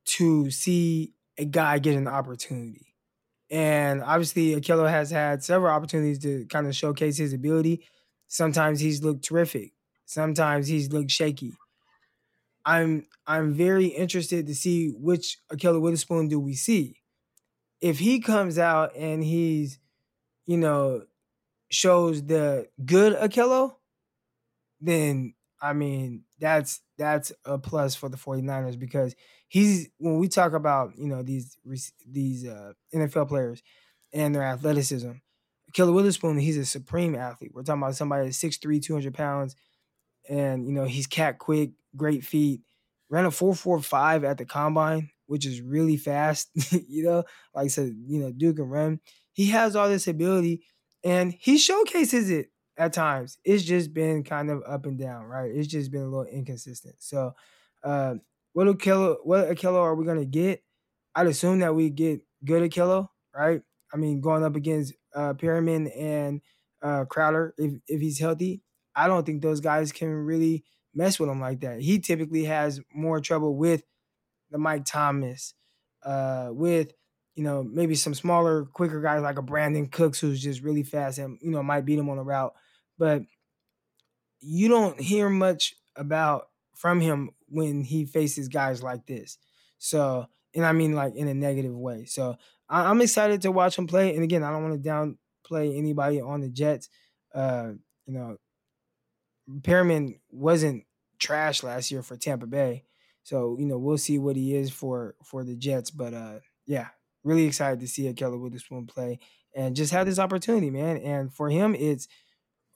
[0.07, 2.84] to see a guy get an opportunity.
[3.55, 7.87] And obviously, Ahkello has had several opportunities to kind of showcase his ability.
[8.27, 9.75] Sometimes he's looked terrific.
[10.07, 11.53] Sometimes he's looked shaky.
[12.65, 16.97] I'm I'm very interested to see which Ahkello Witherspoon do we see.
[17.81, 19.79] If he comes out and he's,
[20.47, 21.05] you know,
[21.71, 23.77] shows the good Ahkello,
[24.81, 25.35] then
[25.65, 29.15] I mean that's that's a plus for the 49ers because
[29.49, 31.57] he's when we talk about, you know, these
[32.07, 33.63] these uh, NFL players
[34.13, 35.13] and their athleticism,
[35.73, 37.53] Killer Witherspoon, he's a supreme athlete.
[37.55, 39.57] We're talking about somebody that's 6'3, 200 pounds,
[40.29, 42.61] and you know he's cat quick, great feet.
[43.09, 46.51] Ran a four four five at the combine, which is really fast.
[46.89, 49.01] you know, like I said, you know Duke and run.
[49.33, 50.67] He has all this ability,
[51.03, 53.39] and he showcases it at times.
[53.45, 55.51] It's just been kind of up and down, right?
[55.53, 56.97] It's just been a little inconsistent.
[56.99, 57.35] So,
[57.83, 58.17] uh,
[58.53, 60.63] what Ahkello, what Ahkello are we gonna get?
[61.15, 63.63] I'd assume that we get good Ahkello, right?
[63.93, 66.41] I mean, going up against uh, Perriman and
[66.83, 68.63] uh, Crowder if if he's healthy.
[68.97, 70.65] I don't think those guys can really
[70.95, 71.81] mess with him like that.
[71.81, 73.83] He typically has more trouble with
[74.51, 75.55] the Mike Thomas,
[76.05, 76.93] uh, with
[77.35, 81.19] you know maybe some smaller, quicker guys like a Brandin Cooks who's just really fast
[81.19, 82.55] and you know might beat him on the route,
[82.99, 83.23] but
[84.41, 89.39] you don't hear much about from him when he faces guys like this.
[89.79, 92.05] So, and I mean like in a negative way.
[92.05, 92.37] So
[92.69, 94.15] I, am excited to watch him play.
[94.15, 96.89] And again, I don't want to downplay anybody on the Jets.
[97.35, 97.73] Uh,
[98.07, 98.37] you know,
[99.61, 100.85] Perriman wasn't
[101.19, 102.85] trash last year for Tampa Bay.
[103.23, 105.91] So, you know, we'll see what he is for for the Jets.
[105.91, 106.89] But uh yeah,
[107.25, 109.19] really excited to see Ahkello Witherspoon play
[109.55, 110.99] and just have this opportunity, man.
[110.99, 112.07] And for him, it's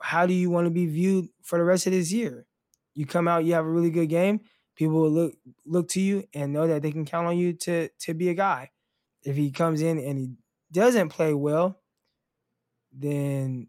[0.00, 2.46] how do you want to be viewed for the rest of this year?
[2.94, 4.40] You come out, you have a really good game,
[4.78, 5.34] people will look
[5.66, 8.34] look to you and know that they can count on you to to be a
[8.34, 8.70] guy.
[9.24, 10.30] If he comes in and he
[10.72, 11.80] doesn't play well,
[12.92, 13.66] then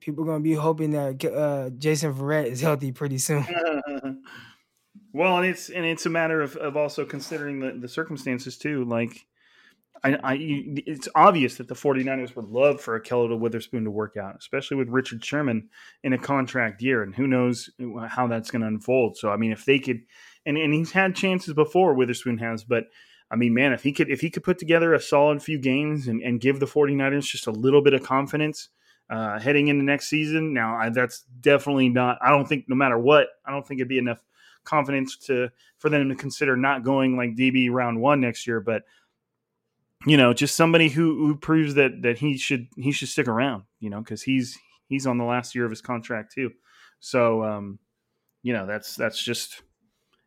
[0.00, 3.46] people are going to be hoping that uh, Jason Verrett is healthy pretty soon.
[5.12, 8.84] well, and it's and it's a matter of, of also considering the, the circumstances too.
[8.84, 9.26] Like
[10.02, 14.36] I, I, it's obvious that the 49ers would love for Ahkello Witherspoon to work out,
[14.38, 15.68] especially with Richard Sherman
[16.02, 17.70] in a contract year, and who knows
[18.08, 19.16] how that's going to unfold.
[19.16, 20.00] So, I mean, if they could,
[20.44, 22.84] and, and he's had chances before, Witherspoon has, but
[23.30, 26.06] I mean, man, if he could, if he could put together a solid few games
[26.08, 28.68] and, and give the 49ers just a little bit of confidence
[29.08, 32.18] uh, heading into next season, now I, that's definitely not.
[32.20, 34.22] I don't think no matter what, I don't think it'd be enough
[34.64, 38.82] confidence to for them to consider not going like DB round one next year, but
[40.06, 43.64] you know, just somebody who who proves that that he should he should stick around,
[43.80, 46.50] you know, because he's he's on the last year of his contract too.
[47.00, 47.78] So, um,
[48.42, 49.62] you know, that's that's just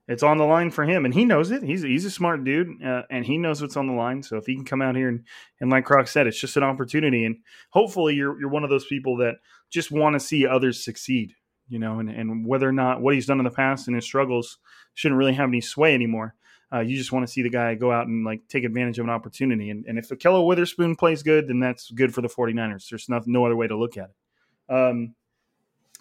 [0.08, 1.64] it's on the line for him, and he knows it.
[1.64, 4.24] He's he's a smart dude, uh, and he knows what's on the line.
[4.24, 5.26] So if he can come out here and
[5.60, 7.38] and like Croc said, it's just an opportunity, and
[7.72, 9.36] hopefully you're you're one of those people that
[9.70, 11.34] just want to see others succeed,
[11.68, 14.06] you know, and and whether or not what he's done in the past and his
[14.06, 14.58] struggles
[14.94, 16.34] shouldn't really have any sway anymore.
[16.74, 19.06] Uh, you just want to see the guy go out and like take advantage of
[19.06, 19.70] an opportunity.
[19.70, 22.90] And, and if Ahkello Witherspoon plays good, then that's good for the 49ers.
[22.90, 24.74] There's nothing, no other way to look at it.
[24.74, 25.16] Um,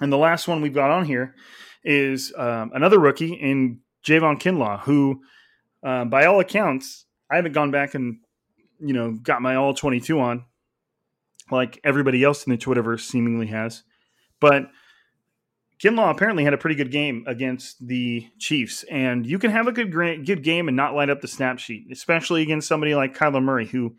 [0.01, 1.35] and the last one we've got on here
[1.85, 5.23] is um, another rookie in Javon Kinlaw, who,
[5.83, 8.19] uh, by all accounts, I haven't gone back and
[8.79, 10.45] you know got my all 22 on
[11.51, 13.85] like everybody else in the Twitterverse seemingly has,
[14.41, 14.69] but
[15.83, 19.73] Kinlaw apparently had a pretty good game against the Chiefs, and you can have a
[19.73, 23.43] good good game and not light up the snap sheet, especially against somebody like Kyler
[23.43, 23.97] Murray, who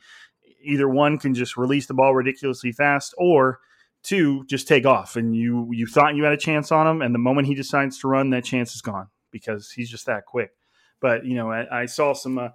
[0.64, 3.60] either one can just release the ball ridiculously fast, or
[4.04, 5.16] two just take off.
[5.16, 8.00] And you you thought you had a chance on him, and the moment he decides
[8.00, 10.52] to run, that chance is gone because he's just that quick.
[11.00, 12.50] But you know, I, I saw some uh,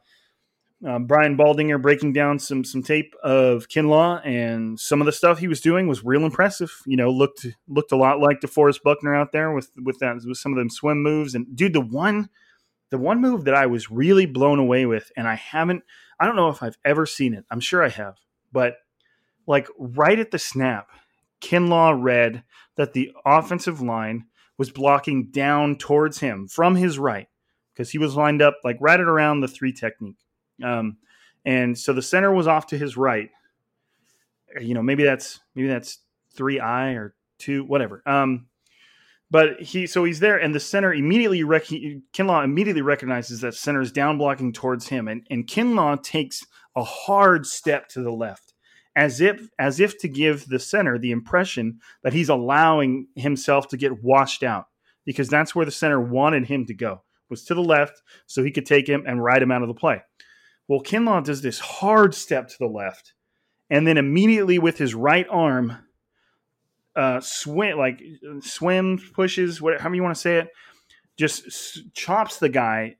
[0.87, 5.39] uh, Brian Baldinger breaking down some some tape of Kinlaw, and some of the stuff
[5.39, 6.72] he was doing was real impressive.
[6.87, 10.39] You know, looked looked a lot like DeForest Buckner out there with with that with
[10.39, 11.35] some of them swim moves.
[11.35, 12.30] And dude, the one
[12.91, 15.85] the one move that I was really blown away with, and I haven't
[16.18, 17.45] I don't know if I've ever seen it.
[17.51, 18.16] I'm sure I have,
[18.53, 18.74] but
[19.47, 20.89] like right at the snap,
[21.41, 22.43] Kinlaw read
[22.76, 24.26] that the offensive line
[24.59, 27.28] was blocking down towards him from his right
[27.72, 30.18] because he was lined up like right at around the three technique
[30.65, 30.97] um,
[31.45, 33.31] and so the center was off to his right.
[34.61, 35.99] You know, maybe that's maybe that's
[36.35, 38.03] three I or two, whatever.
[38.07, 38.47] Um,
[39.31, 43.81] but he so he's there, and the center immediately rec- Kinlaw immediately recognizes that center
[43.81, 46.45] is down blocking towards him, and and Kinlaw takes
[46.77, 48.53] a hard step to the left,
[48.95, 53.79] as if as if to give the center the impression that he's allowing himself to
[53.79, 54.67] get washed out,
[55.07, 57.03] because that's where the center wanted him to go
[57.33, 59.75] was to the left, so he could take him and ride him out of the
[59.75, 60.03] play.
[60.69, 63.15] Well, Kinlaw does this hard step to the left,
[63.71, 65.77] and then immediately with his right arm,
[66.95, 68.03] uh, swim like
[68.41, 70.49] swims, pushes, whatever you want to say it,
[71.17, 72.97] just s- chops the guy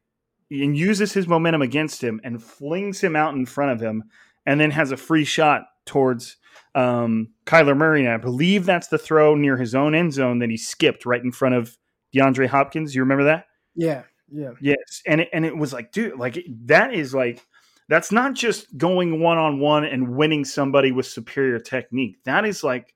[0.51, 4.05] and uses his momentum against him and flings him out in front of him,
[4.45, 6.37] and then has a free shot towards
[6.75, 8.05] um, Kyler Murray.
[8.05, 11.23] And I believe that's the throw near his own end zone that he skipped right
[11.23, 11.77] in front of
[12.15, 12.95] DeAndre Hopkins.
[12.95, 13.47] You remember that?
[13.75, 15.03] Yeah, yeah, yes.
[15.07, 17.43] And it, and it was like, dude, like that is like
[17.89, 22.16] that's not just going one on one and winning somebody with superior technique.
[22.24, 22.95] That is like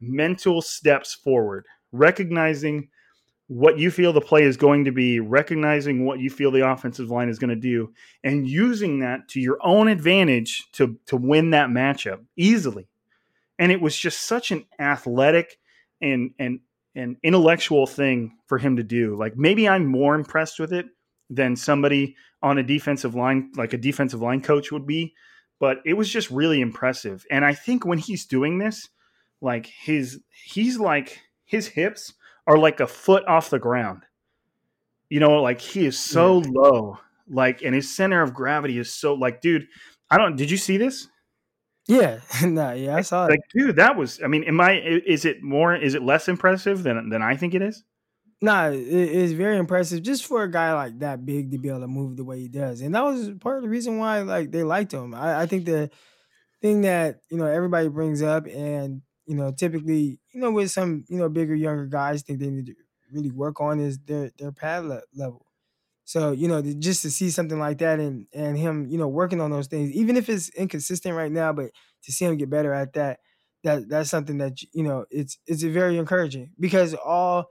[0.00, 2.88] mental steps forward, recognizing
[3.48, 7.10] what you feel the play is going to be, recognizing what you feel the offensive
[7.10, 11.50] line is going to do, and using that to your own advantage to to win
[11.50, 12.86] that matchup easily.
[13.58, 15.58] And it was just such an athletic
[16.00, 16.60] and and
[16.94, 19.16] an intellectual thing for him to do.
[19.16, 20.86] Like maybe I'm more impressed with it
[21.30, 25.14] than somebody on a defensive line, like a defensive line coach would be.
[25.60, 27.24] But it was just really impressive.
[27.30, 28.88] And I think when he's doing this,
[29.40, 32.14] like his, he's like, his hips
[32.46, 34.02] are like a foot off the ground.
[35.10, 36.48] You know, like he is so yeah.
[36.52, 36.98] low,
[37.28, 39.66] like, and his center of gravity is so, like, dude,
[40.10, 41.08] I don't, did you see this?
[41.88, 43.32] Yeah, no, yeah, I saw like, it.
[43.32, 44.20] Like, dude, that was.
[44.22, 44.78] I mean, am I?
[44.78, 45.74] Is it more?
[45.74, 47.82] Is it less impressive than than I think it is?
[48.40, 51.80] Nah, it, it's very impressive just for a guy like that big to be able
[51.80, 54.52] to move the way he does, and that was part of the reason why like
[54.52, 55.12] they liked him.
[55.14, 55.90] I, I think the
[56.62, 61.04] thing that you know everybody brings up, and you know typically you know with some
[61.08, 62.74] you know bigger younger guys think they need to
[63.12, 65.46] really work on is their their pad le- level.
[66.04, 69.40] So you know just to see something like that and and him you know working
[69.40, 71.70] on those things, even if it's inconsistent right now, but
[72.04, 73.20] to see him get better at that,
[73.64, 77.46] that that's something that you know it's it's very encouraging because all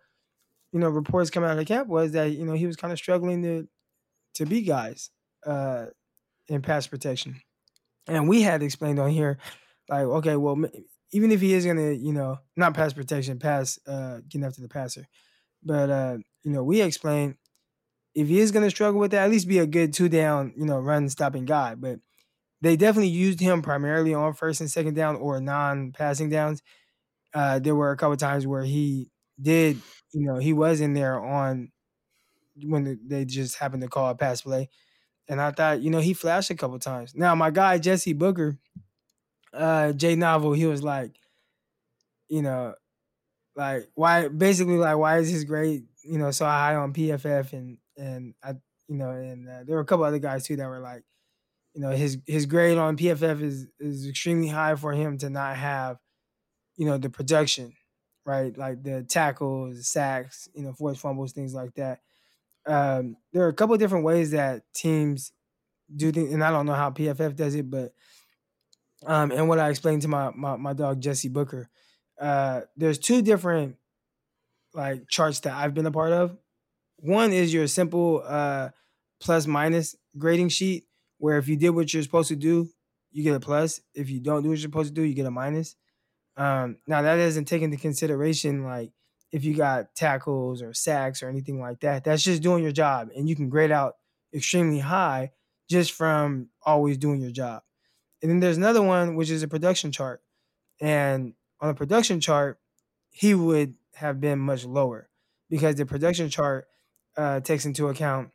[0.77, 2.93] you know reports coming out of the camp was that you know he was kind
[2.93, 3.67] of struggling to
[4.35, 5.09] to be guys
[5.43, 5.87] uh,
[6.47, 7.41] in pass protection,
[8.05, 9.39] and we had explained on here
[9.89, 10.55] like okay, well
[11.11, 14.69] even if he is gonna you know not pass protection, pass uh, getting after the
[14.69, 15.07] passer,
[15.63, 17.37] but uh, you know we explained
[18.13, 20.65] if he is gonna struggle with that, at least be a good two down you
[20.65, 21.99] know run stopping guy, but
[22.61, 26.61] they definitely used him primarily on first and second down or non passing downs.
[27.33, 29.09] Uh, there were a couple times where he
[29.41, 29.81] did,
[30.13, 31.71] you know, he was in there on
[32.63, 34.69] when they just happened to call a pass play.
[35.29, 37.15] And I thought, you know, he flashed a couple times.
[37.15, 38.57] Now, my guy, Jesse Booker,
[39.53, 41.17] uh, Jay Novel, he was like,
[42.29, 42.75] you know,
[43.55, 47.79] like why basically like why is his grade, you know, so high on PFF and
[47.97, 48.51] and I
[48.89, 51.03] you know, and uh, there were a couple other guys too that were like,
[51.75, 55.57] you know his his grade on PFF is is extremely high for him to not
[55.57, 55.99] have,
[56.77, 57.76] you know, the production,
[58.27, 58.55] right?
[58.57, 62.01] Like the tackles, sacks, you know, forced fumbles, things like that.
[62.67, 65.31] Um, there are a couple of different ways that teams
[65.95, 67.93] do things, and I don't know how PFF does it, but
[69.05, 71.69] um, and what I explained to my my, my dog Jesse Booker,
[72.19, 73.77] uh, there's two different
[74.73, 76.37] like charts that I've been a part of.
[76.97, 78.69] One is your simple uh,
[79.21, 80.83] plus minus grading sheet,
[81.17, 82.67] where if you did what you're supposed to do,
[83.13, 83.79] you get a plus.
[83.95, 85.77] If you don't do what you're supposed to do, you get a minus.
[86.37, 88.91] Um, now that doesn't take into consideration like
[89.31, 92.03] if you got tackles or sacks or anything like that.
[92.03, 93.95] That's just doing your job, and you can grade out
[94.33, 95.31] extremely high
[95.69, 97.63] just from always doing your job.
[98.21, 100.21] And then there's another one which is a production chart,
[100.79, 102.59] and on a production chart,
[103.09, 105.09] he would have been much lower
[105.49, 106.67] because the production chart
[107.17, 108.29] uh, takes into account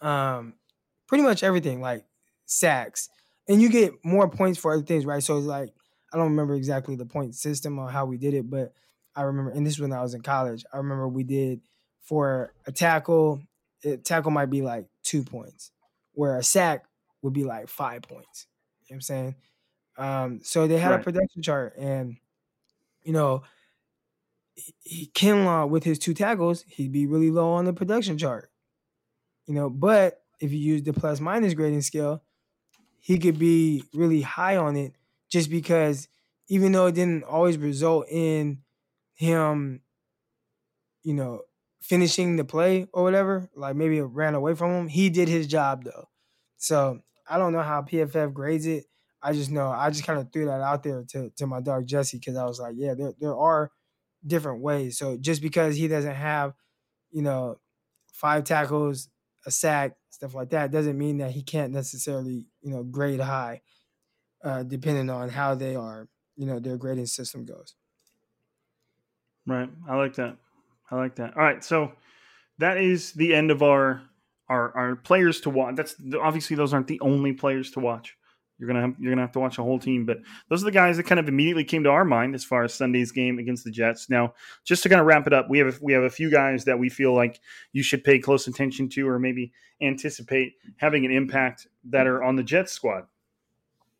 [0.00, 0.54] um,
[1.06, 2.04] pretty much everything, like
[2.46, 3.08] sacks,
[3.48, 5.22] and you get more points for other things, right?
[5.22, 5.70] So it's like
[6.12, 8.72] I don't remember exactly the point system or how we did it, but
[9.14, 10.64] I remember, and this was when I was in college.
[10.72, 11.60] I remember we did
[12.02, 13.42] for a tackle,
[13.84, 15.70] a tackle might be like two points,
[16.12, 16.84] where a sack
[17.22, 18.46] would be like five points.
[18.82, 19.34] You know what I'm saying?
[19.96, 21.00] Um, so they had right.
[21.00, 22.16] a production chart, and
[23.02, 23.42] you know,
[24.54, 28.50] he, Kinlaw with his two tackles, he'd be really low on the production chart.
[29.46, 32.22] You know, but if you use the plus minus grading scale,
[33.00, 34.94] he could be really high on it
[35.30, 36.08] just because
[36.48, 38.62] even though it didn't always result in
[39.14, 39.82] him,
[41.02, 41.42] you know,
[41.80, 45.46] finishing the play or whatever, like maybe it ran away from him, he did his
[45.46, 46.08] job though.
[46.56, 48.86] So I don't know how PFF grades it.
[49.22, 51.86] I just know I just kind of threw that out there to, to my dog
[51.86, 53.70] Jesse because I was like, yeah, there there are
[54.26, 54.98] different ways.
[54.98, 56.54] So just because he doesn't have,
[57.10, 57.60] you know,
[58.12, 59.08] five tackles,
[59.46, 63.62] a sack, stuff like that, doesn't mean that he can't necessarily, you know, grade high,
[64.42, 67.74] uh, depending on how they are, you know, their grading system goes.
[69.46, 69.70] Right.
[69.88, 70.36] I like that.
[70.90, 71.36] I like that.
[71.36, 71.62] All right.
[71.62, 71.92] So
[72.58, 74.02] that is the end of our
[74.48, 75.76] our our players to watch.
[75.76, 78.16] That's obviously those aren't the only players to watch.
[78.58, 80.18] You're gonna have, you're gonna have to watch a whole team, but
[80.50, 82.74] those are the guys that kind of immediately came to our mind as far as
[82.74, 84.10] Sunday's game against the Jets.
[84.10, 84.34] Now,
[84.64, 86.78] just to kind of wrap it up, we have we have a few guys that
[86.78, 87.40] we feel like
[87.72, 92.36] you should pay close attention to, or maybe anticipate having an impact that are on
[92.36, 93.06] the Jets squad.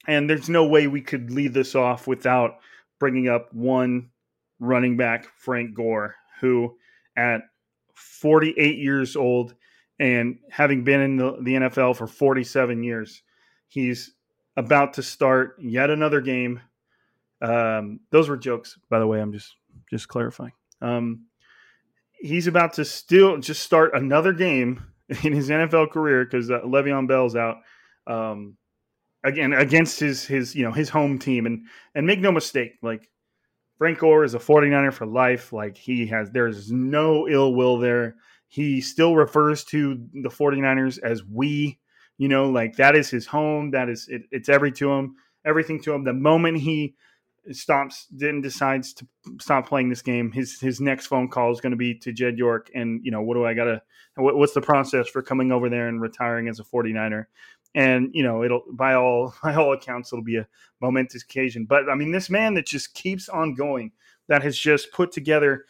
[0.07, 2.59] And there's no way we could leave this off without
[2.99, 4.11] bringing up one
[4.59, 6.77] running back, Frank Gore, who
[7.17, 7.43] at
[7.95, 9.55] 48 years old
[9.99, 13.23] and having been in the, the NFL for 47 years,
[13.69, 14.15] he's
[14.57, 16.61] about to start yet another game.
[17.43, 19.21] Um, those were jokes, by the way.
[19.21, 19.55] I'm just
[19.89, 20.53] just clarifying.
[20.81, 21.27] Um,
[22.19, 24.83] he's about to still just start another game
[25.23, 27.59] in his NFL career because uh, Le'Veon Bell's out
[28.07, 28.57] um,
[29.25, 33.11] again against his his you know his home team and and make no mistake like
[33.79, 38.17] Frank Gore is a 49er for life like he has there's no ill will there
[38.49, 41.79] he still refers to the 49ers as we
[42.21, 43.71] you know, like that is his home.
[43.71, 45.17] That is it, it's every to him,
[45.47, 46.05] everything to him.
[46.05, 46.95] The moment he
[47.51, 49.07] stops, then decides to
[49.41, 52.37] stop playing this game, his his next phone call is going to be to Jed
[52.37, 52.71] York.
[52.75, 53.81] And you know, what do I gotta?
[54.17, 57.25] What, what's the process for coming over there and retiring as a 49er?
[57.75, 60.49] And you know, it'll by all by all accounts, it'll be a
[60.81, 61.65] momentous occasion.
[61.65, 63.93] But I mean, this man that just keeps on going,
[64.29, 65.65] that has just put together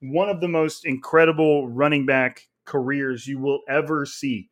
[0.00, 4.50] one of the most incredible running back careers you will ever see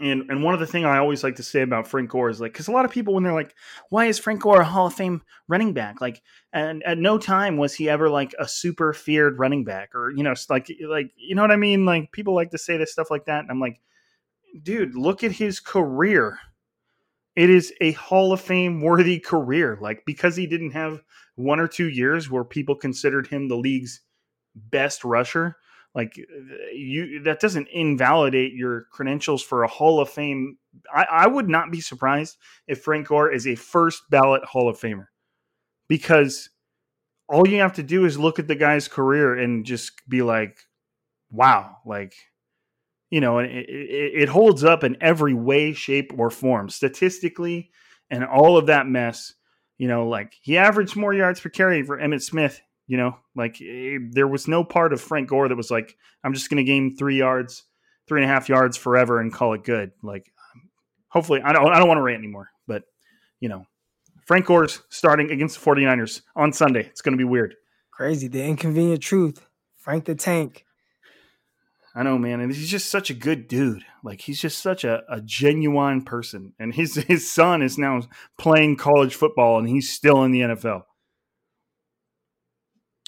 [0.00, 2.40] and and one of the things I always like to say about Frank Gore is
[2.40, 3.54] like because a lot of people when they're like,
[3.90, 6.00] why is Frank Gore a Hall of Fame running back?
[6.00, 6.22] Like,
[6.52, 10.22] and at no time was he ever like a super feared running back or you
[10.22, 11.84] know like like you know what I mean?
[11.84, 13.80] Like people like to say this stuff like that, and I'm like,
[14.62, 16.38] dude, look at his career.
[17.36, 19.78] it is a Hall of Fame worthy career.
[19.80, 21.02] Like because he didn't have
[21.36, 24.00] one or two years where people considered him the league's
[24.56, 25.56] best rusher,
[25.94, 30.58] like uh, you that doesn't invalidate your credentials for a Hall of Fame.
[30.92, 32.36] I, I would not be surprised
[32.66, 35.06] if Frank Gore is a first ballot Hall of Famer
[35.88, 36.50] because
[37.28, 40.58] all you have to do is look at the guy's career and just be like,
[41.30, 42.14] wow, like
[43.10, 47.70] you know, it, it, holds up in every way, shape, or form, statistically,
[48.10, 49.34] and all of that mess.
[49.78, 52.60] You know, like he averaged more yards per carry for Emmitt Smith.
[52.86, 55.96] You know, like it, eh, there was no part of Frank Gore that was like,
[56.24, 57.64] I'm just going to gain three yards,
[58.06, 59.92] three and a half yards forever and call it good.
[60.02, 60.30] Like,
[61.08, 62.82] hopefully, I don't, I don't want to rant anymore, but
[63.40, 63.64] you know,
[64.26, 66.86] Frank Gore's starting against the 49ers on Sunday.
[66.86, 67.54] It's going to be weird.
[67.90, 68.28] Crazy.
[68.28, 69.46] The inconvenient truth.
[69.76, 70.66] Frank the Tank
[71.98, 73.84] I know, man, and he's just such a good dude.
[74.04, 76.52] Like he's just such a, a genuine person.
[76.56, 78.02] And his his son is now
[78.38, 80.84] playing college football, and he's still in the NFL.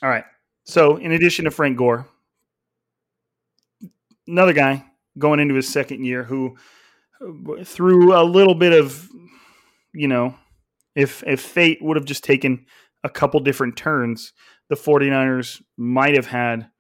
[0.03, 0.25] All right.
[0.65, 2.09] So, in addition to Frank Gore,
[4.27, 4.85] another guy
[5.17, 6.57] going into his second year who,
[7.65, 9.09] through a little bit of,
[9.95, 10.35] you know,
[10.97, 12.67] if if fate would have just taken
[13.05, 14.33] a couple different turns,
[14.69, 16.71] the 49ers might have had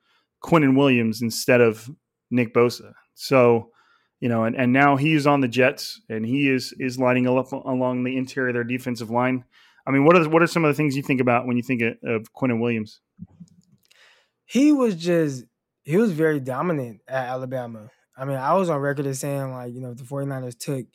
[0.42, 1.88] Quinnen Williams instead of
[2.30, 2.92] Nick Bosa.
[3.14, 3.70] So,
[4.20, 7.52] you know, and, and now he's on the Jets and he is is lining up
[7.52, 9.44] along the interior of their defensive line.
[9.86, 11.62] I mean, what are what are some of the things you think about when you
[11.62, 13.00] think of, of Quinnen Williams?
[14.44, 15.44] He was just
[15.84, 17.90] he was very dominant at Alabama.
[18.16, 20.86] I mean, I was on record as saying like, you know, if the 49ers took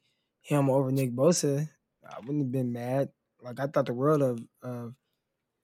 [0.42, 1.68] him over Nick Bosa,
[2.08, 3.10] I wouldn't have been mad.
[3.42, 4.96] Like I thought the world of of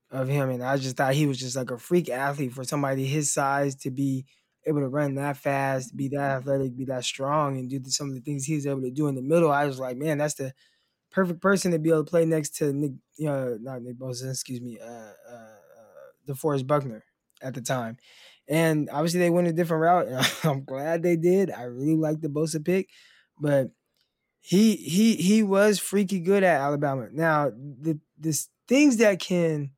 [0.10, 3.06] of him, and I just thought he was just like a freak athlete for somebody
[3.06, 4.26] his size to be
[4.66, 8.16] able to run that fast, be that athletic, be that strong, and do some of
[8.16, 9.52] the things he's able to do in the middle.
[9.52, 10.54] I was like, man, that's the
[11.12, 14.30] perfect person to be able to play next to Nick, you know, not Nick Bosa,
[14.30, 17.04] excuse me, uh, uh, uh, DeForest Buckner
[17.42, 17.98] at the time.
[18.48, 20.36] And obviously they went a different route.
[20.44, 21.52] I'm glad they did.
[21.52, 22.90] I really like the Bosa pick,
[23.40, 23.72] but
[24.40, 27.08] he he he was freaky good at Alabama.
[27.12, 29.72] Now the the things that can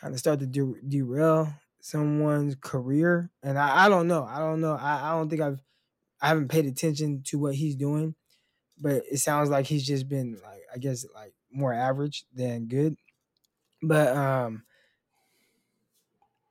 [0.00, 1.52] kind of start to de- derail
[1.82, 4.24] someone's career, and I, I don't know.
[4.24, 4.74] I don't know.
[4.74, 5.60] I, I don't think I've
[6.22, 8.14] I haven't paid attention to what he's doing,
[8.78, 12.96] but it sounds like he's just been like I guess like more average than good.
[13.82, 14.64] But um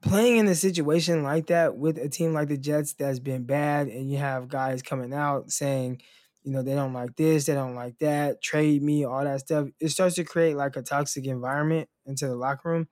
[0.02, 3.88] playing in a situation like that with a team like the Jets that's been bad
[3.88, 6.02] and you have guys coming out saying,
[6.44, 9.68] you know, they don't like this, they don't like that, trade me, all that stuff,
[9.80, 12.88] it starts to create like a toxic environment into the locker room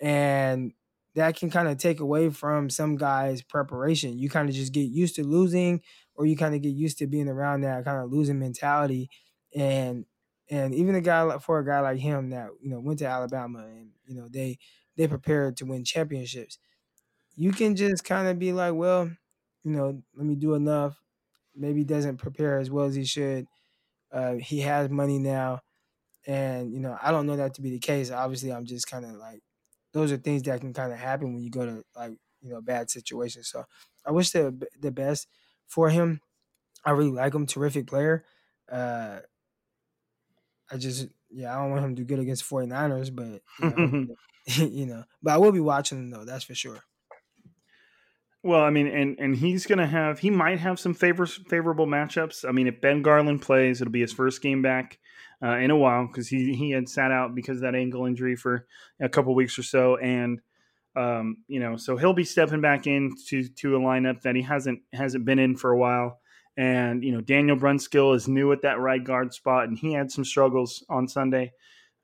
[0.00, 0.72] and
[1.14, 4.18] that can kind of take away from some guys' preparation.
[4.18, 5.82] You kind of just get used to losing,
[6.14, 9.08] or you kind of get used to being around that kind of losing mentality.
[9.54, 10.06] And
[10.48, 13.06] and even a guy like for a guy like him that you know went to
[13.06, 14.58] Alabama and you know they
[14.96, 16.58] they prepared to win championships,
[17.36, 19.10] you can just kind of be like, well,
[19.62, 21.00] you know, let me do enough.
[21.54, 23.46] Maybe doesn't prepare as well as he should.
[24.12, 25.60] Uh, he has money now,
[26.26, 28.10] and you know I don't know that to be the case.
[28.10, 29.42] Obviously, I'm just kind of like
[29.92, 32.60] those are things that can kind of happen when you go to like you know
[32.60, 33.48] bad situations.
[33.48, 33.64] So
[34.04, 35.28] I wish the the best
[35.66, 36.20] for him.
[36.84, 38.24] I really like him, terrific player.
[38.70, 39.20] Uh,
[40.70, 44.14] I just yeah, I don't want him to do good against 49ers, but you know,
[44.46, 46.80] you know, but I will be watching him though, that's for sure.
[48.42, 52.48] Well, I mean, and and he's gonna have he might have some favor, favorable matchups.
[52.48, 54.98] I mean, if Ben Garland plays, it'll be his first game back
[55.42, 58.36] uh, in a while because he he had sat out because of that ankle injury
[58.36, 58.66] for
[59.00, 60.40] a couple weeks or so, and
[60.96, 64.80] um, you know, so he'll be stepping back into to a lineup that he hasn't
[64.92, 66.20] hasn't been in for a while.
[66.56, 70.10] And you know, Daniel Brunskill is new at that right guard spot, and he had
[70.10, 71.52] some struggles on Sunday,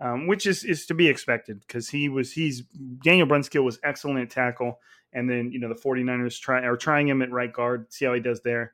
[0.00, 2.62] um, which is is to be expected because he was he's
[3.04, 4.78] Daniel Brunskill was excellent at tackle,
[5.12, 8.14] and then you know the 49ers try are trying him at right guard, see how
[8.14, 8.72] he does there.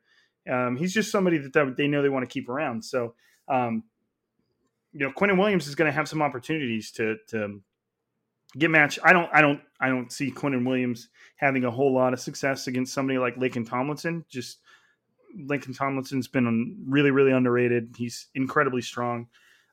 [0.51, 2.85] Um, he's just somebody that they know they want to keep around.
[2.85, 3.15] So
[3.49, 3.85] um,
[4.93, 7.61] you know, Quinnen Williams is going to have some opportunities to to
[8.59, 8.99] get match.
[9.03, 12.67] I don't, I don't, I don't see Quinnen Williams having a whole lot of success
[12.67, 14.25] against somebody like Laken Tomlinson.
[14.29, 14.59] Just
[15.39, 17.95] Laken Tomlinson's been really, really underrated.
[17.97, 19.29] He's incredibly strong.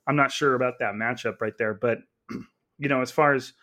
[0.08, 2.00] I'm not sure about that matchup right there, but
[2.78, 3.54] you know, as far as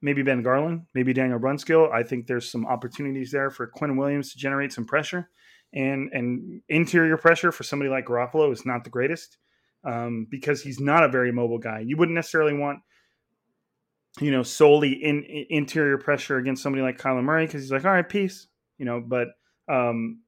[0.00, 4.32] maybe Ben Garland, maybe Daniel Brunskill, I think there's some opportunities there for Quinnen Williams
[4.32, 5.28] to generate some pressure.
[5.72, 9.38] And and interior pressure for somebody like Garoppolo is not the greatest
[9.84, 11.80] um, because he's not a very mobile guy.
[11.80, 12.80] You wouldn't necessarily want,
[14.20, 17.84] you know, solely in, in interior pressure against somebody like Kyler Murray because he's like,
[17.84, 18.48] all right, peace,
[18.78, 19.00] you know.
[19.00, 19.28] But
[19.68, 20.20] um,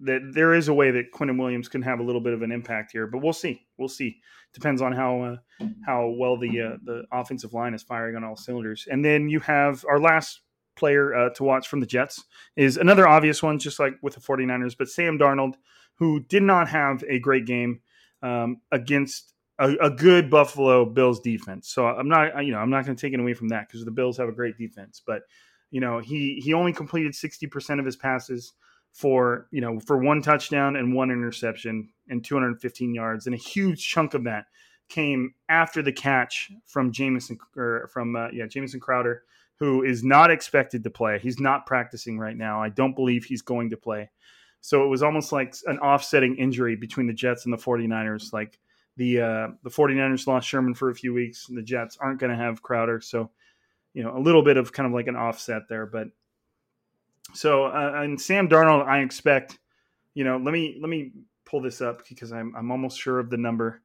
[0.00, 2.52] that there is a way that Quinnen Williams can have a little bit of an
[2.52, 3.62] impact here, but we'll see.
[3.78, 4.18] We'll see.
[4.52, 8.36] Depends on how uh, how well the uh, the offensive line is firing on all
[8.36, 8.86] cylinders.
[8.90, 10.40] And then you have our last
[10.74, 12.24] player uh, to watch from the Jets
[12.56, 15.54] is another obvious one, just like with the 49ers, but Sam Darnold,
[15.96, 17.80] who did not have a great game
[18.22, 21.68] um, against a, a, good Buffalo Bills defense.
[21.68, 23.84] So I'm not, you know, I'm not going to take it away from that because
[23.84, 25.02] the Bills have a great defense.
[25.04, 25.22] But
[25.70, 28.52] you know, he he only completed 60% of his passes
[28.92, 33.86] for you know for one touchdown and one interception and 215 yards, and a huge
[33.86, 34.44] chunk of that
[34.88, 39.22] came after the catch from Jamison or from uh, yeah Jamison Crowder,
[39.56, 41.18] who is not expected to play.
[41.18, 42.62] He's not practicing right now.
[42.62, 44.10] I don't believe he's going to play.
[44.62, 48.32] So it was almost like an offsetting injury between the Jets and the 49ers.
[48.32, 48.58] Like
[48.96, 52.30] the uh, the 49ers lost Sherman for a few weeks, and the Jets aren't going
[52.30, 53.00] to have Crowder.
[53.00, 53.30] So,
[53.92, 55.84] you know, a little bit of kind of like an offset there.
[55.84, 56.08] But
[57.34, 59.58] so uh, and Sam Darnold, I expect,
[60.14, 61.10] you know, let me let me
[61.44, 63.82] pull this up because I'm I'm almost sure of the number.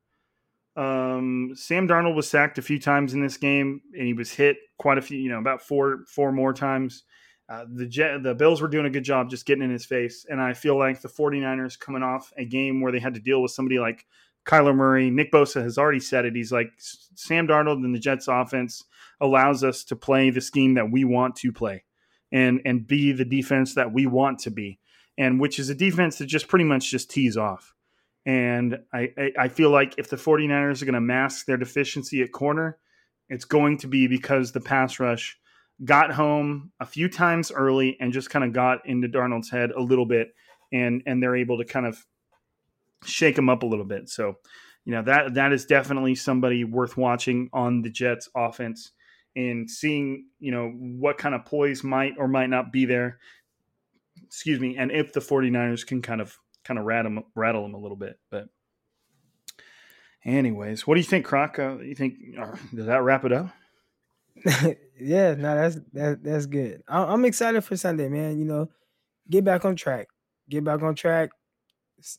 [0.76, 4.58] Um, Sam Darnold was sacked a few times in this game, and he was hit
[4.78, 7.04] quite a few, you know, about four four more times.
[7.50, 10.26] Uh, the Jet, the Bills were doing a good job just getting in his face,
[10.30, 13.42] and I feel like the 49ers coming off a game where they had to deal
[13.42, 14.06] with somebody like
[14.48, 16.36] Kyler Murray, Nick Bosa has already said it.
[16.36, 18.86] He's like Sam Darnold and the Jets offense
[19.20, 21.84] allows us to play the scheme that we want to play
[22.32, 24.80] and and be the defense that we want to be.
[25.18, 27.74] And which is a defense that just pretty much just tees off.
[28.26, 32.22] And I, I, I feel like if the 49ers are going to mask their deficiency
[32.22, 32.78] at corner,
[33.30, 35.38] it's going to be because the pass rush
[35.84, 39.82] got home a few times early and just kind of got into Darnold's head a
[39.82, 40.30] little bit
[40.72, 42.04] and and they're able to kind of
[43.06, 44.10] shake him up a little bit.
[44.10, 44.36] So,
[44.86, 48.92] you know, that that is definitely somebody worth watching on the Jets offense
[49.36, 53.20] and seeing, you know, what kind of poise might or might not be there.
[54.26, 57.78] Excuse me, and if the 49ers can kind of kind of rattle them, rattle a
[57.78, 58.20] little bit.
[58.30, 58.50] But
[60.26, 61.60] anyways, what do you think, Crock?
[61.60, 63.50] Uh, you think uh, does that wrap it up?
[65.00, 66.84] yeah, no, that's that, that's good.
[66.88, 68.40] I, am excited for Sunday, man.
[68.40, 68.70] You know,
[69.30, 70.08] get back on track,
[70.50, 71.32] get back on track.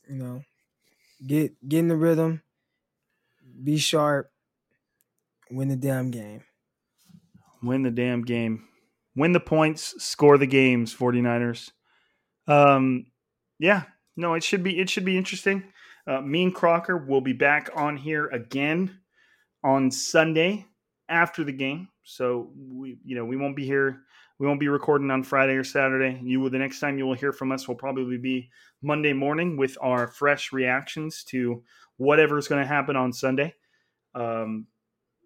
[0.09, 0.41] You know,
[1.25, 2.41] get get in the rhythm,
[3.63, 4.31] be sharp,
[5.49, 6.43] win the damn game.
[7.61, 8.65] Win the damn game.
[9.15, 11.71] Win the points, score the games, 49ers.
[12.47, 13.05] Um
[13.59, 13.83] yeah,
[14.15, 15.63] no, it should be it should be interesting.
[16.07, 18.99] Uh, me and Crocker will be back on here again
[19.63, 20.65] on Sunday
[21.09, 21.89] after the game.
[22.03, 24.03] So we you know, we won't be here
[24.39, 26.19] we won't be recording on Friday or Saturday.
[26.23, 28.49] You will the next time you will hear from us will probably be
[28.81, 31.61] Monday morning with our fresh reactions to
[31.97, 33.53] whatever is going to happen on Sunday.
[34.15, 34.67] Um,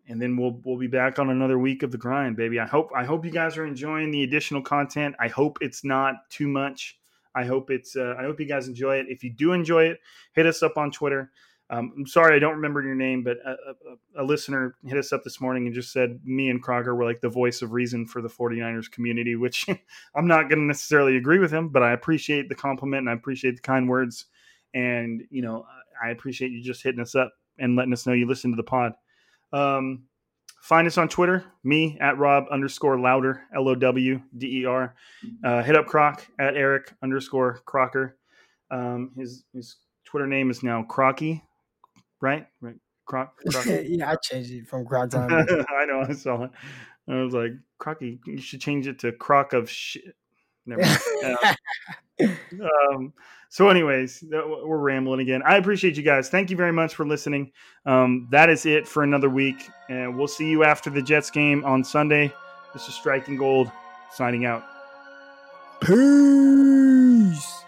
[0.10, 2.60] and then we'll we'll be back on another week of the grind, baby.
[2.60, 5.16] I hope I hope you guys are enjoying the additional content.
[5.20, 6.98] I hope it's not too much.
[7.36, 9.06] I hope it's uh, I hope you guys enjoy it.
[9.10, 10.00] If you do enjoy it,
[10.34, 11.32] hit us up on Twitter
[11.70, 15.14] um, I'm sorry, I don't remember your name, but a, a, a, listener hit us
[15.14, 18.06] up this morning and just said me and Crocker were like the voice of reason
[18.06, 19.68] for the 49ers community, which
[20.16, 23.14] I'm not going to necessarily agree with him, but I appreciate the compliment and I
[23.14, 24.26] appreciate the kind words.
[24.74, 25.66] And, you know,
[26.04, 28.64] I appreciate you just hitting us up and letting us know you listen to the
[28.64, 28.94] pod.
[29.54, 30.04] Um,
[30.62, 34.96] find us on Twitter, me at Rob underscore Lowder, L O W D E R.
[35.44, 38.18] Uh, hit up Crock at Eric underscore Crocker.
[38.70, 41.44] Um, his, his Twitter name is now Crocky
[42.24, 42.48] right?
[42.62, 42.76] Right.
[43.06, 43.38] Crock.
[43.52, 43.66] Crock.
[43.66, 45.32] yeah, I changed it from Croc time.
[45.32, 46.06] I know.
[46.08, 46.52] I saw it.
[47.08, 50.16] I was like, Crocky, you should change it to Croc of shit.
[50.66, 50.82] Never
[52.94, 53.12] um,
[53.50, 55.42] so, anyways, we're rambling again.
[55.46, 56.30] I appreciate you guys.
[56.30, 57.52] Thank you very much for listening.
[57.86, 61.66] Um, that is it for another week, and we'll see you after the Jets game
[61.66, 62.34] on Sunday.
[62.72, 63.70] This is Striking Gold
[64.14, 64.64] signing out.
[65.82, 67.64] Peace.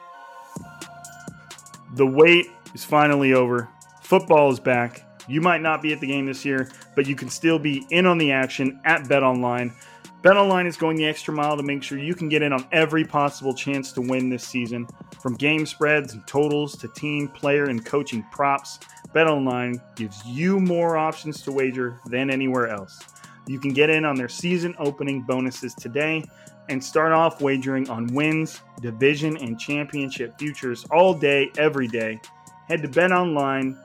[1.95, 3.69] The wait is finally over.
[4.05, 5.01] Football is back.
[5.27, 8.05] You might not be at the game this year, but you can still be in
[8.05, 9.73] on the action at Bet Online.
[10.21, 12.67] Bet Online is going the extra mile to make sure you can get in on
[12.71, 14.87] every possible chance to win this season.
[15.23, 18.77] From game spreads and totals to team, player, and coaching props,
[19.11, 22.99] Bet Online gives you more options to wager than anywhere else.
[23.47, 26.23] You can get in on their season opening bonuses today
[26.69, 32.21] and start off wagering on wins, division, and championship futures all day, every day.
[32.67, 33.75] Head to Bet Online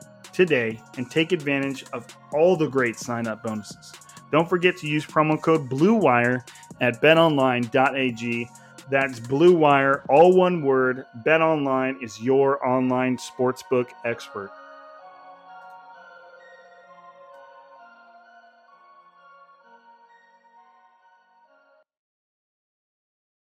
[0.41, 3.93] today and take advantage of all the great sign up bonuses.
[4.31, 6.43] Don't forget to use promo code BLUEWIRE
[6.79, 8.49] at betonline.ag.
[8.89, 11.05] That's Blue Wire, all one word.
[11.25, 14.51] BetOnline is your online sportsbook expert.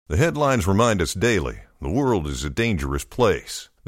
[0.07, 3.70] The headlines remind us daily The world is a dangerous place.